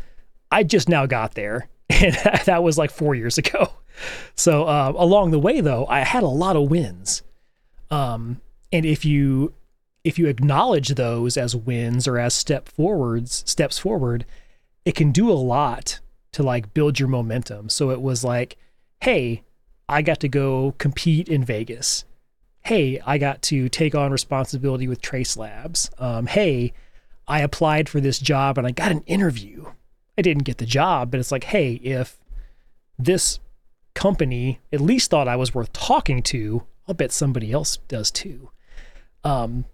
[0.50, 3.72] I just now got there and that was like 4 years ago.
[4.36, 7.22] So uh, along the way though I had a lot of wins
[7.92, 9.54] um and if you
[10.04, 14.26] if you acknowledge those as wins or as step forwards steps forward
[14.88, 16.00] it can do a lot
[16.32, 17.68] to like build your momentum.
[17.68, 18.58] So it was like,
[19.02, 19.44] hey,
[19.90, 22.06] I got to go compete in Vegas.
[22.64, 25.92] Hey, I got to take on responsibility with Trace Labs.
[25.98, 26.72] Um, hey,
[27.28, 29.66] I applied for this job and I got an interview.
[30.18, 32.18] I didn't get the job, but it's like, hey, if
[32.98, 33.40] this
[33.94, 38.50] company at least thought I was worth talking to, I'll bet somebody else does too.
[39.24, 39.66] Um,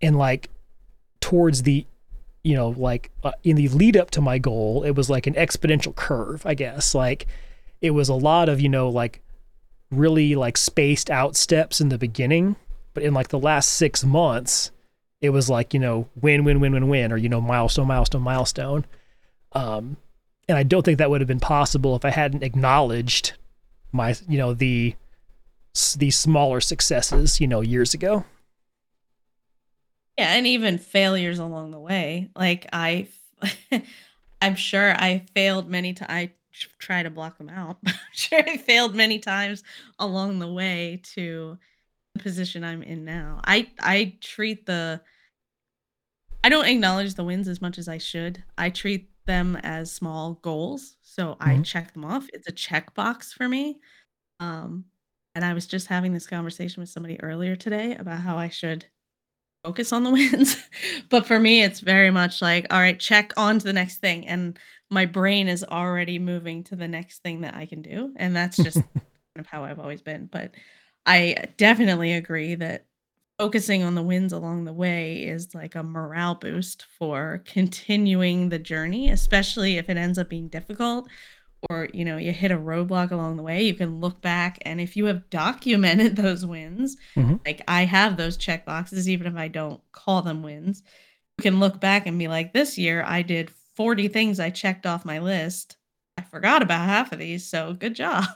[0.00, 0.48] and like
[1.20, 1.86] towards the
[2.42, 5.34] you know, like uh, in the lead up to my goal, it was like an
[5.34, 6.94] exponential curve, I guess.
[6.94, 7.26] Like
[7.80, 9.20] it was a lot of, you know, like
[9.90, 12.56] really like spaced out steps in the beginning,
[12.94, 14.70] but in like the last 6 months,
[15.20, 18.22] it was like, you know, win win win win win or you know, milestone milestone
[18.22, 18.86] milestone.
[19.52, 19.96] Um
[20.48, 23.34] and I don't think that would have been possible if I hadn't acknowledged
[23.92, 24.94] my, you know, the
[25.98, 28.24] these smaller successes, you know, years ago.
[30.18, 32.30] yeah and even failures along the way.
[32.36, 33.08] Like i
[34.42, 36.30] i'm sure i failed many times i
[36.78, 39.62] try to block them out i'm sure i failed many times
[39.98, 41.56] along the way to
[42.14, 43.40] the position i'm in now.
[43.44, 45.00] I i treat the
[46.44, 48.42] i don't acknowledge the wins as much as i should.
[48.58, 51.64] I treat them as small goals so i Mhm.
[51.64, 52.26] check them off.
[52.34, 53.78] It's a checkbox for me.
[54.40, 54.86] Um
[55.34, 58.86] and i was just having this conversation with somebody earlier today about how i should
[59.64, 60.56] focus on the wins.
[61.08, 64.26] but for me, it's very much like, all right, check on to the next thing.
[64.26, 64.58] And
[64.90, 68.12] my brain is already moving to the next thing that I can do.
[68.16, 69.04] And that's just kind
[69.36, 70.28] of how I've always been.
[70.30, 70.52] But
[71.06, 72.86] I definitely agree that
[73.38, 78.58] focusing on the wins along the way is like a morale boost for continuing the
[78.58, 81.08] journey, especially if it ends up being difficult
[81.68, 84.80] or you know you hit a roadblock along the way you can look back and
[84.80, 87.40] if you have documented those wins Mhm.
[87.44, 90.82] like i have those check boxes even if i don't call them wins
[91.38, 94.86] you can look back and be like this year i did 40 things i checked
[94.86, 95.76] off my list
[96.16, 98.26] i forgot about half of these so good job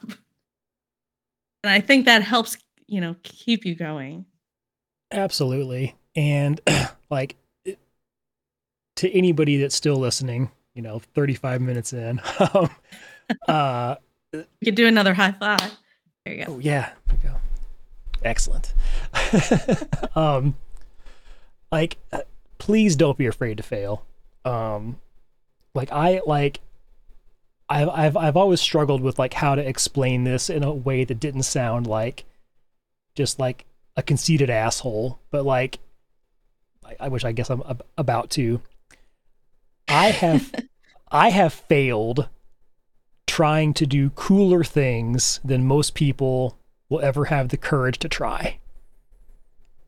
[1.62, 2.56] and i think that helps
[2.86, 4.26] you know keep you going
[5.10, 5.94] Absolutely.
[6.16, 6.60] And
[7.10, 7.36] like
[8.96, 12.20] to anybody that's still listening, you know, 35 minutes in,
[12.54, 12.68] um,
[13.48, 13.96] uh,
[14.32, 15.76] you could do another high five
[16.24, 17.36] there you go oh yeah, there we go.
[18.22, 18.72] Excellent.
[20.16, 20.56] um,
[21.70, 22.22] like uh,
[22.58, 24.06] please don't be afraid to fail.
[24.44, 25.00] Um,
[25.74, 26.60] like I like
[27.68, 31.20] I've I've I've always struggled with like how to explain this in a way that
[31.20, 32.24] didn't sound like
[33.14, 33.66] just like
[33.96, 35.78] a conceited asshole, but like
[36.86, 38.62] I, I wish I guess I'm ab- about to.
[39.88, 40.50] I have
[41.10, 42.28] I have failed
[43.34, 46.56] trying to do cooler things than most people
[46.88, 48.58] will ever have the courage to try.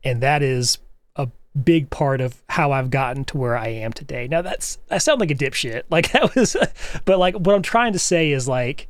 [0.03, 0.79] And that is
[1.15, 1.29] a
[1.63, 4.27] big part of how I've gotten to where I am today.
[4.27, 5.83] Now that's I sound like a dipshit.
[5.89, 6.57] Like that was
[7.05, 8.89] but like what I'm trying to say is like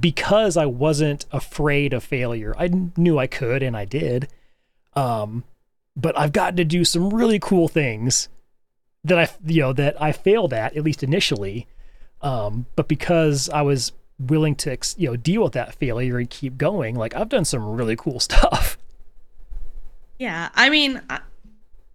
[0.00, 2.54] because I wasn't afraid of failure.
[2.56, 4.28] I knew I could and I did.
[4.96, 5.44] Um
[5.94, 8.30] but I've gotten to do some really cool things
[9.04, 11.66] that I you know that I failed at at least initially.
[12.22, 16.58] Um but because I was willing to you know deal with that failure and keep
[16.58, 18.78] going, like I've done some really cool stuff.
[20.18, 21.20] Yeah, I mean, I,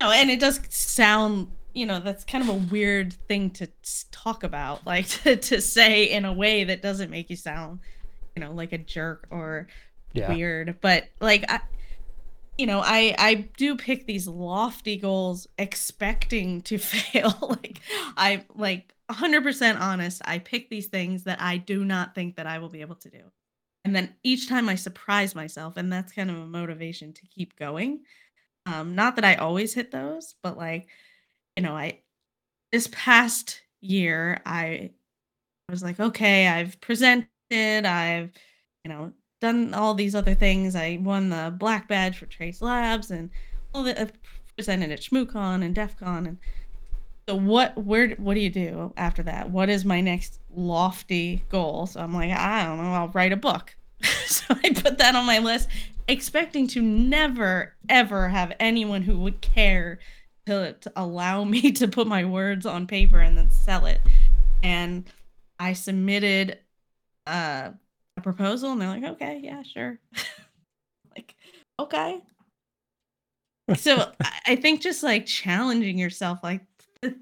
[0.02, 3.70] no, and it does sound, you know, that's kind of a weird thing to
[4.12, 7.80] talk about, like to, to say in a way that doesn't make you sound,
[8.36, 9.68] you know, like a jerk or
[10.14, 10.32] yeah.
[10.32, 10.76] weird.
[10.82, 11.62] But like, I,
[12.58, 17.34] you know, I I do pick these lofty goals expecting to fail.
[17.42, 17.80] like
[18.18, 22.60] I like 100% honest, I pick these things that I do not think that I
[22.60, 23.22] will be able to do.
[23.86, 27.56] And then each time I surprise myself and that's kind of a motivation to keep
[27.58, 28.02] going.
[28.66, 30.88] Um, not that I always hit those, but like,
[31.56, 32.02] you know, I
[32.74, 34.92] this past year I
[35.70, 38.32] was like, okay, I've presented, I've,
[38.84, 40.76] you know, done all these other things.
[40.76, 43.30] I won the black badge for Trace Labs and
[43.74, 44.08] all the uh,
[44.56, 46.38] presented at ShmooCon and DEF CON and
[47.28, 49.50] so what where what do you do after that?
[49.50, 51.86] What is my next lofty goal?
[51.88, 53.76] So I'm like, I don't know, I'll write a book.
[54.26, 55.70] so I put that on my list
[56.08, 60.00] expecting to never ever have anyone who would care
[60.46, 64.00] to, to allow me to put my words on paper and then sell it
[64.64, 65.10] and
[65.60, 66.58] i submitted
[67.28, 67.70] uh,
[68.16, 70.00] a proposal and they're like okay yeah sure
[71.16, 71.36] like
[71.80, 72.22] okay
[73.76, 74.12] so
[74.46, 76.62] i think just like challenging yourself like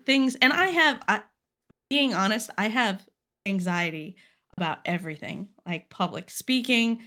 [0.05, 1.21] things and i have I,
[1.89, 3.05] being honest i have
[3.45, 4.15] anxiety
[4.57, 7.01] about everything like public speaking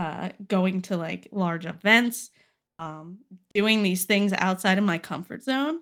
[0.00, 2.30] uh, going to like large events,
[2.78, 3.18] um,
[3.52, 5.80] doing these things outside of my comfort zone.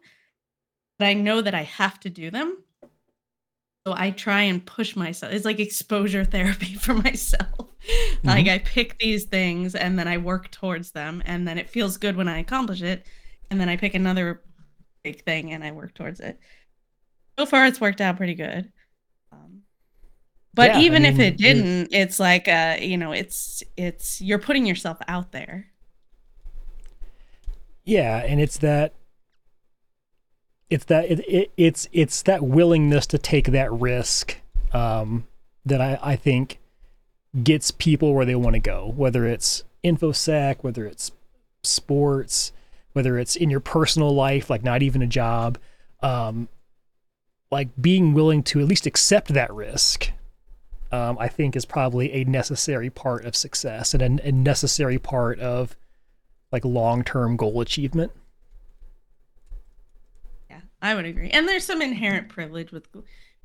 [0.99, 2.59] But I know that I have to do them.
[3.87, 5.33] So I try and push myself.
[5.33, 7.47] It's like exposure therapy for myself.
[7.59, 8.29] Mm-hmm.
[8.29, 11.23] Like I pick these things and then I work towards them.
[11.25, 13.07] And then it feels good when I accomplish it.
[13.51, 14.43] And then I pick another
[15.13, 16.39] big thing and I work towards it.
[17.39, 18.73] So far, it's worked out pretty good.
[20.59, 24.21] But yeah, even I mean, if it didn't, it's like uh, you know, it's it's
[24.21, 25.69] you're putting yourself out there.
[27.85, 28.93] Yeah, and it's that
[30.69, 34.41] it's that it, it, it's it's that willingness to take that risk
[34.73, 35.29] um,
[35.65, 36.59] that I, I think
[37.45, 41.13] gets people where they want to go, whether it's infosec, whether it's
[41.63, 42.51] sports,
[42.99, 45.57] whether it's in your personal life, like not even a job,
[46.03, 46.49] um,
[47.49, 50.11] like being willing to at least accept that risk
[50.91, 55.39] um, I think is probably a necessary part of success and a, a necessary part
[55.39, 55.77] of
[56.51, 58.13] like long term goal achievement.
[60.51, 61.31] Yeah, I would agree.
[61.31, 62.89] And there's some inherent privilege with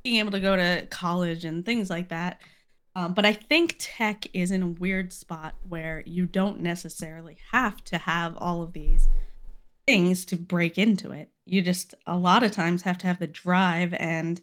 [0.02, 2.40] being able to go to college and things like that.
[2.96, 7.82] Um, but I think tech is in a weird spot where you don't necessarily have
[7.84, 9.08] to have all of these
[9.86, 11.30] things to break into it.
[11.46, 14.40] You just a lot of times have to have the drive and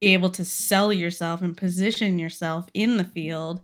[0.00, 3.60] be able to sell yourself and position yourself in the field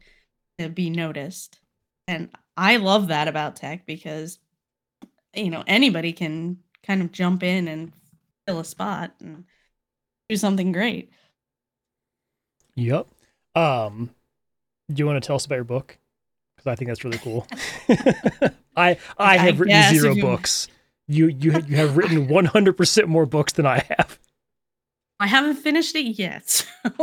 [0.58, 1.58] to be noticed.
[2.06, 4.38] And I love that about tech because
[5.34, 7.92] you know anybody can kind of jump in and
[8.46, 9.44] fill a spot and
[10.28, 11.10] do something great.
[12.76, 13.08] Yep.
[13.54, 14.10] Um
[14.92, 15.98] do you want to tell us about your book?
[16.56, 17.46] Because I think that's really cool.
[18.76, 20.68] I I have I written zero books.
[21.10, 24.18] You you you have written 100% more books than I have.
[25.18, 26.64] I haven't finished it yet.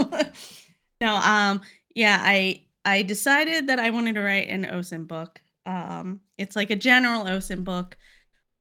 [1.02, 1.62] no, um,
[1.94, 5.42] yeah, I I decided that I wanted to write an OSINT book.
[5.66, 7.98] Um, it's like a general OSINT book.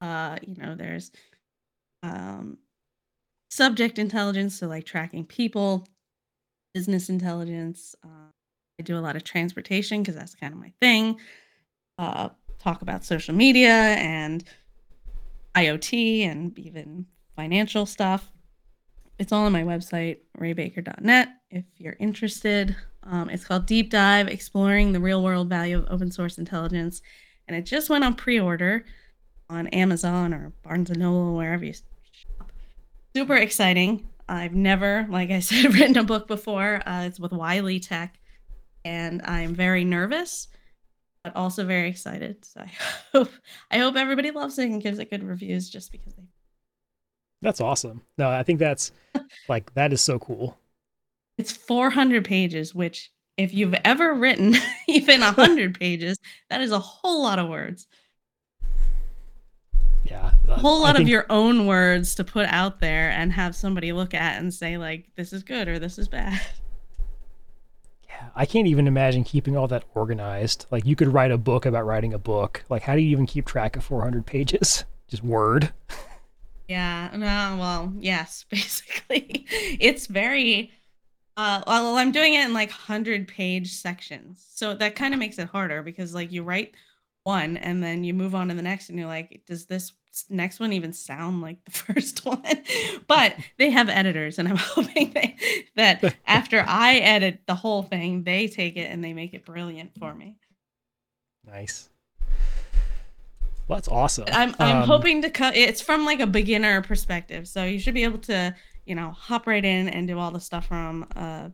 [0.01, 1.11] Uh, you know, there's
[2.03, 2.57] um
[3.49, 5.87] subject intelligence, so like tracking people,
[6.73, 7.95] business intelligence.
[8.03, 8.31] Uh,
[8.79, 11.19] I do a lot of transportation because that's kind of my thing.
[11.97, 12.29] Uh,
[12.59, 14.43] talk about social media and
[15.57, 17.05] IoT and even
[17.35, 18.31] financial stuff
[19.19, 22.75] it's all on my website, raybaker.net, if you're interested.
[23.03, 27.01] Um, it's called Deep Dive Exploring the Real World Value of Open Source Intelligence.
[27.47, 28.85] And it just went on pre order
[29.49, 32.51] on Amazon or Barnes and Noble, wherever you shop
[33.15, 34.07] super exciting.
[34.29, 36.81] I've never, like I said, written a book before.
[36.85, 38.19] Uh, it's with Wiley Tech,
[38.85, 40.49] and I'm very nervous,
[41.27, 42.45] but also very excited.
[42.45, 42.71] So I
[43.11, 43.31] hope
[43.69, 46.23] I hope everybody loves it and gives it good reviews, just because they.
[47.41, 48.01] That's awesome.
[48.17, 48.91] No, I think that's
[49.49, 50.57] like that is so cool.
[51.37, 54.55] It's 400 pages, which if you've ever written
[54.87, 56.17] even 100 pages,
[56.49, 57.87] that is a whole lot of words.
[60.05, 60.31] Yeah.
[60.47, 63.55] A uh, whole I lot of your own words to put out there and have
[63.55, 66.39] somebody look at and say like this is good or this is bad.
[68.35, 70.65] I can't even imagine keeping all that organized.
[70.71, 72.63] Like you could write a book about writing a book.
[72.69, 74.85] Like how do you even keep track of 400 pages?
[75.07, 75.73] Just word.
[76.69, 79.45] Yeah, no, well, yes, basically.
[79.79, 80.71] It's very
[81.37, 84.45] uh well, I'm doing it in like 100 page sections.
[84.53, 86.75] So that kind of makes it harder because like you write
[87.23, 89.93] one and then you move on to the next and you're like, does this
[90.29, 92.41] next one even sound like the first one?
[93.07, 95.35] But they have editors and I'm hoping they,
[95.75, 99.91] that after I edit the whole thing, they take it and they make it brilliant
[99.99, 100.37] for me.
[101.45, 101.89] Nice.
[103.67, 104.25] Well, that's awesome.
[104.31, 107.47] I'm I'm Um, hoping to cut it's from like a beginner perspective.
[107.47, 108.55] So you should be able to,
[108.85, 111.49] you know, hop right in and do all the stuff from uh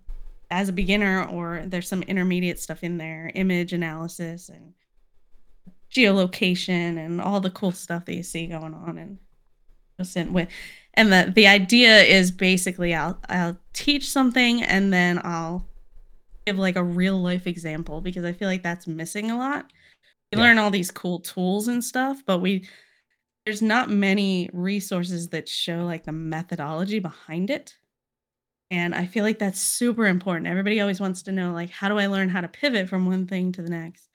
[0.51, 4.73] as a beginner or there's some intermediate stuff in there, image analysis and
[5.93, 9.17] geolocation and all the cool stuff that you see going on and
[9.99, 10.49] listen with
[10.95, 15.67] and the the idea is basically I'll I'll teach something and then I'll
[16.45, 19.71] give like a real life example because I feel like that's missing a lot.
[20.33, 20.45] We Yeah.
[20.45, 22.67] learn all these cool tools and stuff, but we
[23.45, 27.75] there's not many resources that show like the methodology behind it.
[28.71, 30.47] And I feel like that's super important.
[30.47, 33.27] Everybody always wants to know like how do I learn how to pivot from one
[33.27, 34.09] thing to the next?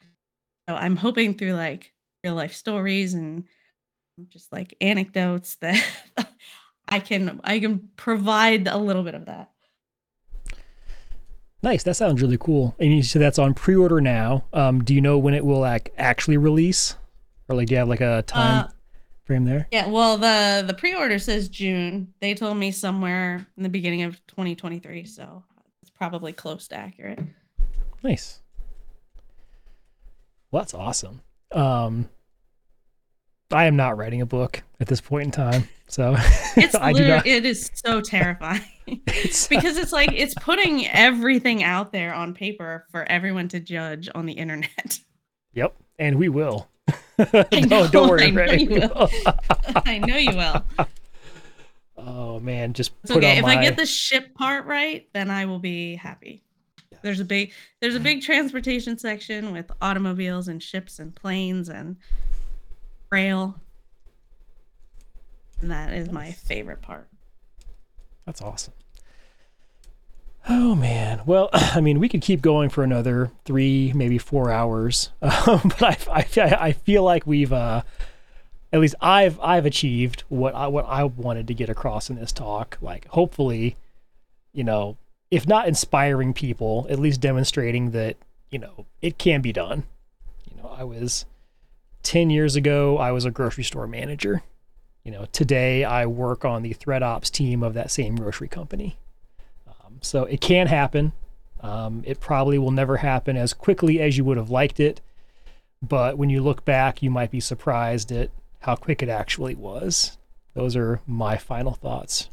[0.69, 1.93] So I'm hoping through like
[2.23, 3.45] real life stories and
[4.29, 5.83] just like anecdotes that
[6.89, 9.51] I can I can provide a little bit of that.
[11.62, 11.83] Nice.
[11.85, 12.77] That sounds really cool.
[12.79, 14.45] And you said that's on pre-order now.
[14.53, 16.97] Um, do you know when it will like actually release,
[17.49, 18.69] or like do you have like a time Uh,
[19.25, 19.69] frame there?
[19.73, 22.12] Yeah, well, the the pre-order says June.
[22.21, 25.43] They told me somewhere in the beginning of 2023, so
[25.81, 27.21] it's probably close to accurate.
[28.05, 28.41] Nice.
[30.51, 31.23] Well, that's awesome.
[31.53, 32.09] Um,
[33.51, 36.15] I am not writing a book at this point in time, so
[36.57, 37.27] It's I do literally, not.
[37.27, 38.63] it is so terrifying
[39.07, 44.09] It's, because it's like it's putting everything out there on paper for everyone to judge
[44.15, 45.01] on the internet.
[45.55, 46.69] yep, and we will.
[47.19, 48.59] I no, know, don't worry, I know Ray.
[48.59, 49.11] you will.
[49.85, 50.65] I know you will.
[51.99, 53.39] oh man, just It's okay.
[53.39, 53.57] If my.
[53.59, 56.43] I get the ship part right, then I will be happy.
[57.03, 61.97] There's a big there's a big transportation section with automobiles and ships and planes and
[63.11, 63.61] rail.
[65.61, 67.09] And that is my favorite part.
[68.27, 68.75] That's awesome.
[70.49, 71.23] Oh man.
[71.27, 76.09] Well, I mean, we could keep going for another three, maybe four hours, um, but
[76.09, 77.83] I, I, I feel like we've, uh,
[78.73, 82.33] at least I've, I've achieved what I, what I wanted to get across in this
[82.33, 82.79] talk.
[82.81, 83.77] Like, hopefully,
[84.53, 84.97] you know,
[85.31, 88.16] if not inspiring people, at least demonstrating that
[88.51, 89.85] you know it can be done.
[90.51, 91.26] You know, I was
[92.03, 92.99] ten years ago.
[92.99, 94.43] I was a grocery store manager.
[95.05, 98.99] You know, today I work on the threat ops team of that same grocery company.
[99.66, 101.12] Um, so it can happen.
[101.61, 105.01] Um, it probably will never happen as quickly as you would have liked it.
[105.83, 110.18] But when you look back, you might be surprised at how quick it actually was.
[110.55, 112.31] Those are my final thoughts.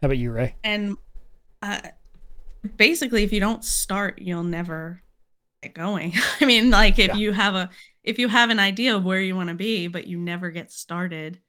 [0.00, 0.54] How about you, Ray?
[0.62, 0.96] And
[1.60, 1.80] uh,
[2.76, 5.02] basically if you don't start, you'll never
[5.62, 6.14] get going.
[6.40, 7.14] I mean, like if Yeah.
[7.16, 7.70] you have a
[8.02, 10.70] if you have an idea of where you want to be but you never get
[10.70, 11.40] started,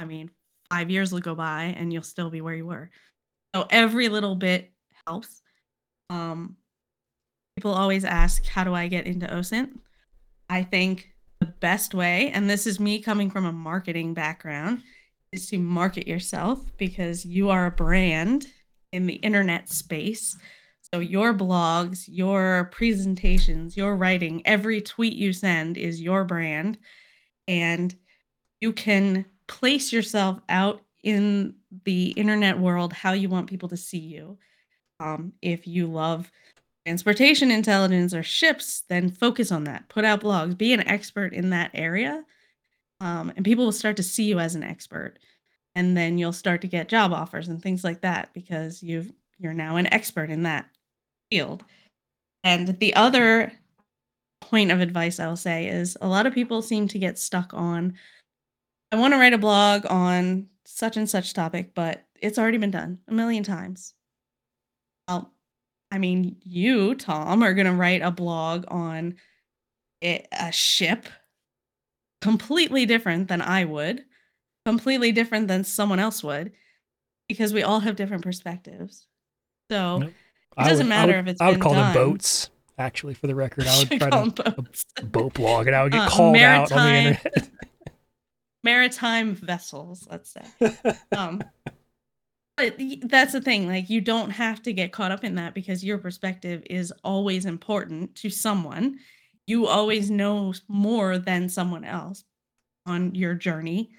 [0.00, 0.30] I mean,
[0.70, 2.90] 5 years will go by and you'll still be where you were.
[3.54, 4.72] So every little bit
[5.06, 5.42] helps.
[6.10, 6.56] Um
[7.56, 9.78] people always ask how do I get into OSINT?
[10.48, 11.10] I think
[11.40, 14.82] the best way and this is me coming from a marketing background
[15.32, 18.46] is to market yourself because you are a brand
[18.92, 20.36] in the internet space.
[20.92, 26.78] So your blogs, your presentations, your writing, every tweet you send is your brand
[27.48, 27.94] and
[28.60, 33.98] you can place yourself out in the internet world how you want people to see
[33.98, 34.38] you.
[35.00, 36.30] Um, if you love
[36.86, 39.88] transportation intelligence or ships, then focus on that.
[39.88, 42.24] Put out blogs, be an expert in that area.
[43.00, 45.18] Um, and people will start to see you as an expert.
[45.74, 49.54] And then you'll start to get job offers and things like that because you've you're
[49.54, 50.66] now an expert in that
[51.30, 51.64] field.
[52.44, 53.52] And the other
[54.40, 57.94] point of advice I'll say is a lot of people seem to get stuck on
[58.92, 62.70] I want to write a blog on such and such topic, but It's already been
[62.70, 63.94] done a million times.
[65.08, 65.32] Well,
[65.90, 69.16] I mean, you, Tom, are going to write a blog on
[70.02, 71.06] a ship
[72.20, 74.04] completely different than I would,
[74.64, 76.52] completely different than someone else would,
[77.28, 79.06] because we all have different perspectives.
[79.70, 80.12] So Nope.
[80.58, 81.94] it doesn't would- matter would, if it's I would call done.
[81.94, 82.50] them boats.
[82.78, 84.84] Actually, for the record, I would try to boats.
[85.04, 87.48] boat blog, and I would get Uh, called out on the maritime- internet.
[88.64, 90.76] maritime vessels, let's say.
[91.16, 91.42] um
[92.56, 95.82] but that's the thing like you don't have to get caught up in that because
[95.82, 98.98] your perspective is always important to someone
[99.46, 102.22] you always know more than someone else
[102.86, 103.90] on your journey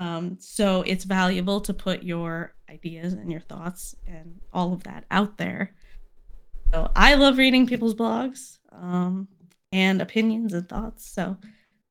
[0.00, 5.04] um, so it's valuable to put your ideas and your thoughts and all of that
[5.10, 5.72] out there.
[6.72, 9.28] So i love reading people's blogs um,
[9.72, 11.08] and opinions and thoughts.
[11.08, 11.36] So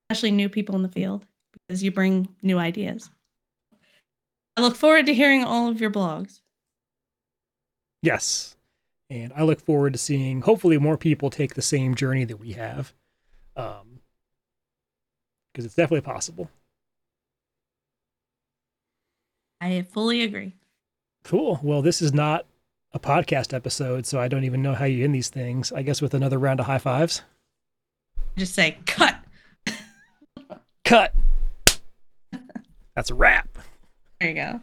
[0.09, 1.25] especially new people in the field
[1.67, 3.09] because you bring new ideas.
[4.57, 6.41] I look forward to hearing all of your blogs.
[8.01, 8.55] yes,
[9.09, 12.53] and I look forward to seeing hopefully more people take the same journey that we
[12.53, 12.93] have,
[13.55, 13.99] um,
[15.51, 16.49] because it's definitely possible.
[19.65, 20.53] I fully agree.
[21.23, 21.59] Cool.
[21.63, 22.45] Well, this is not
[22.93, 25.71] a podcast episode, so I don't even know how you end these things.
[25.71, 27.23] I guess with another round of high fives.
[28.37, 29.15] Just say cut.
[30.83, 31.15] Cut.
[32.95, 33.57] That's a wrap.
[34.19, 34.61] There you go.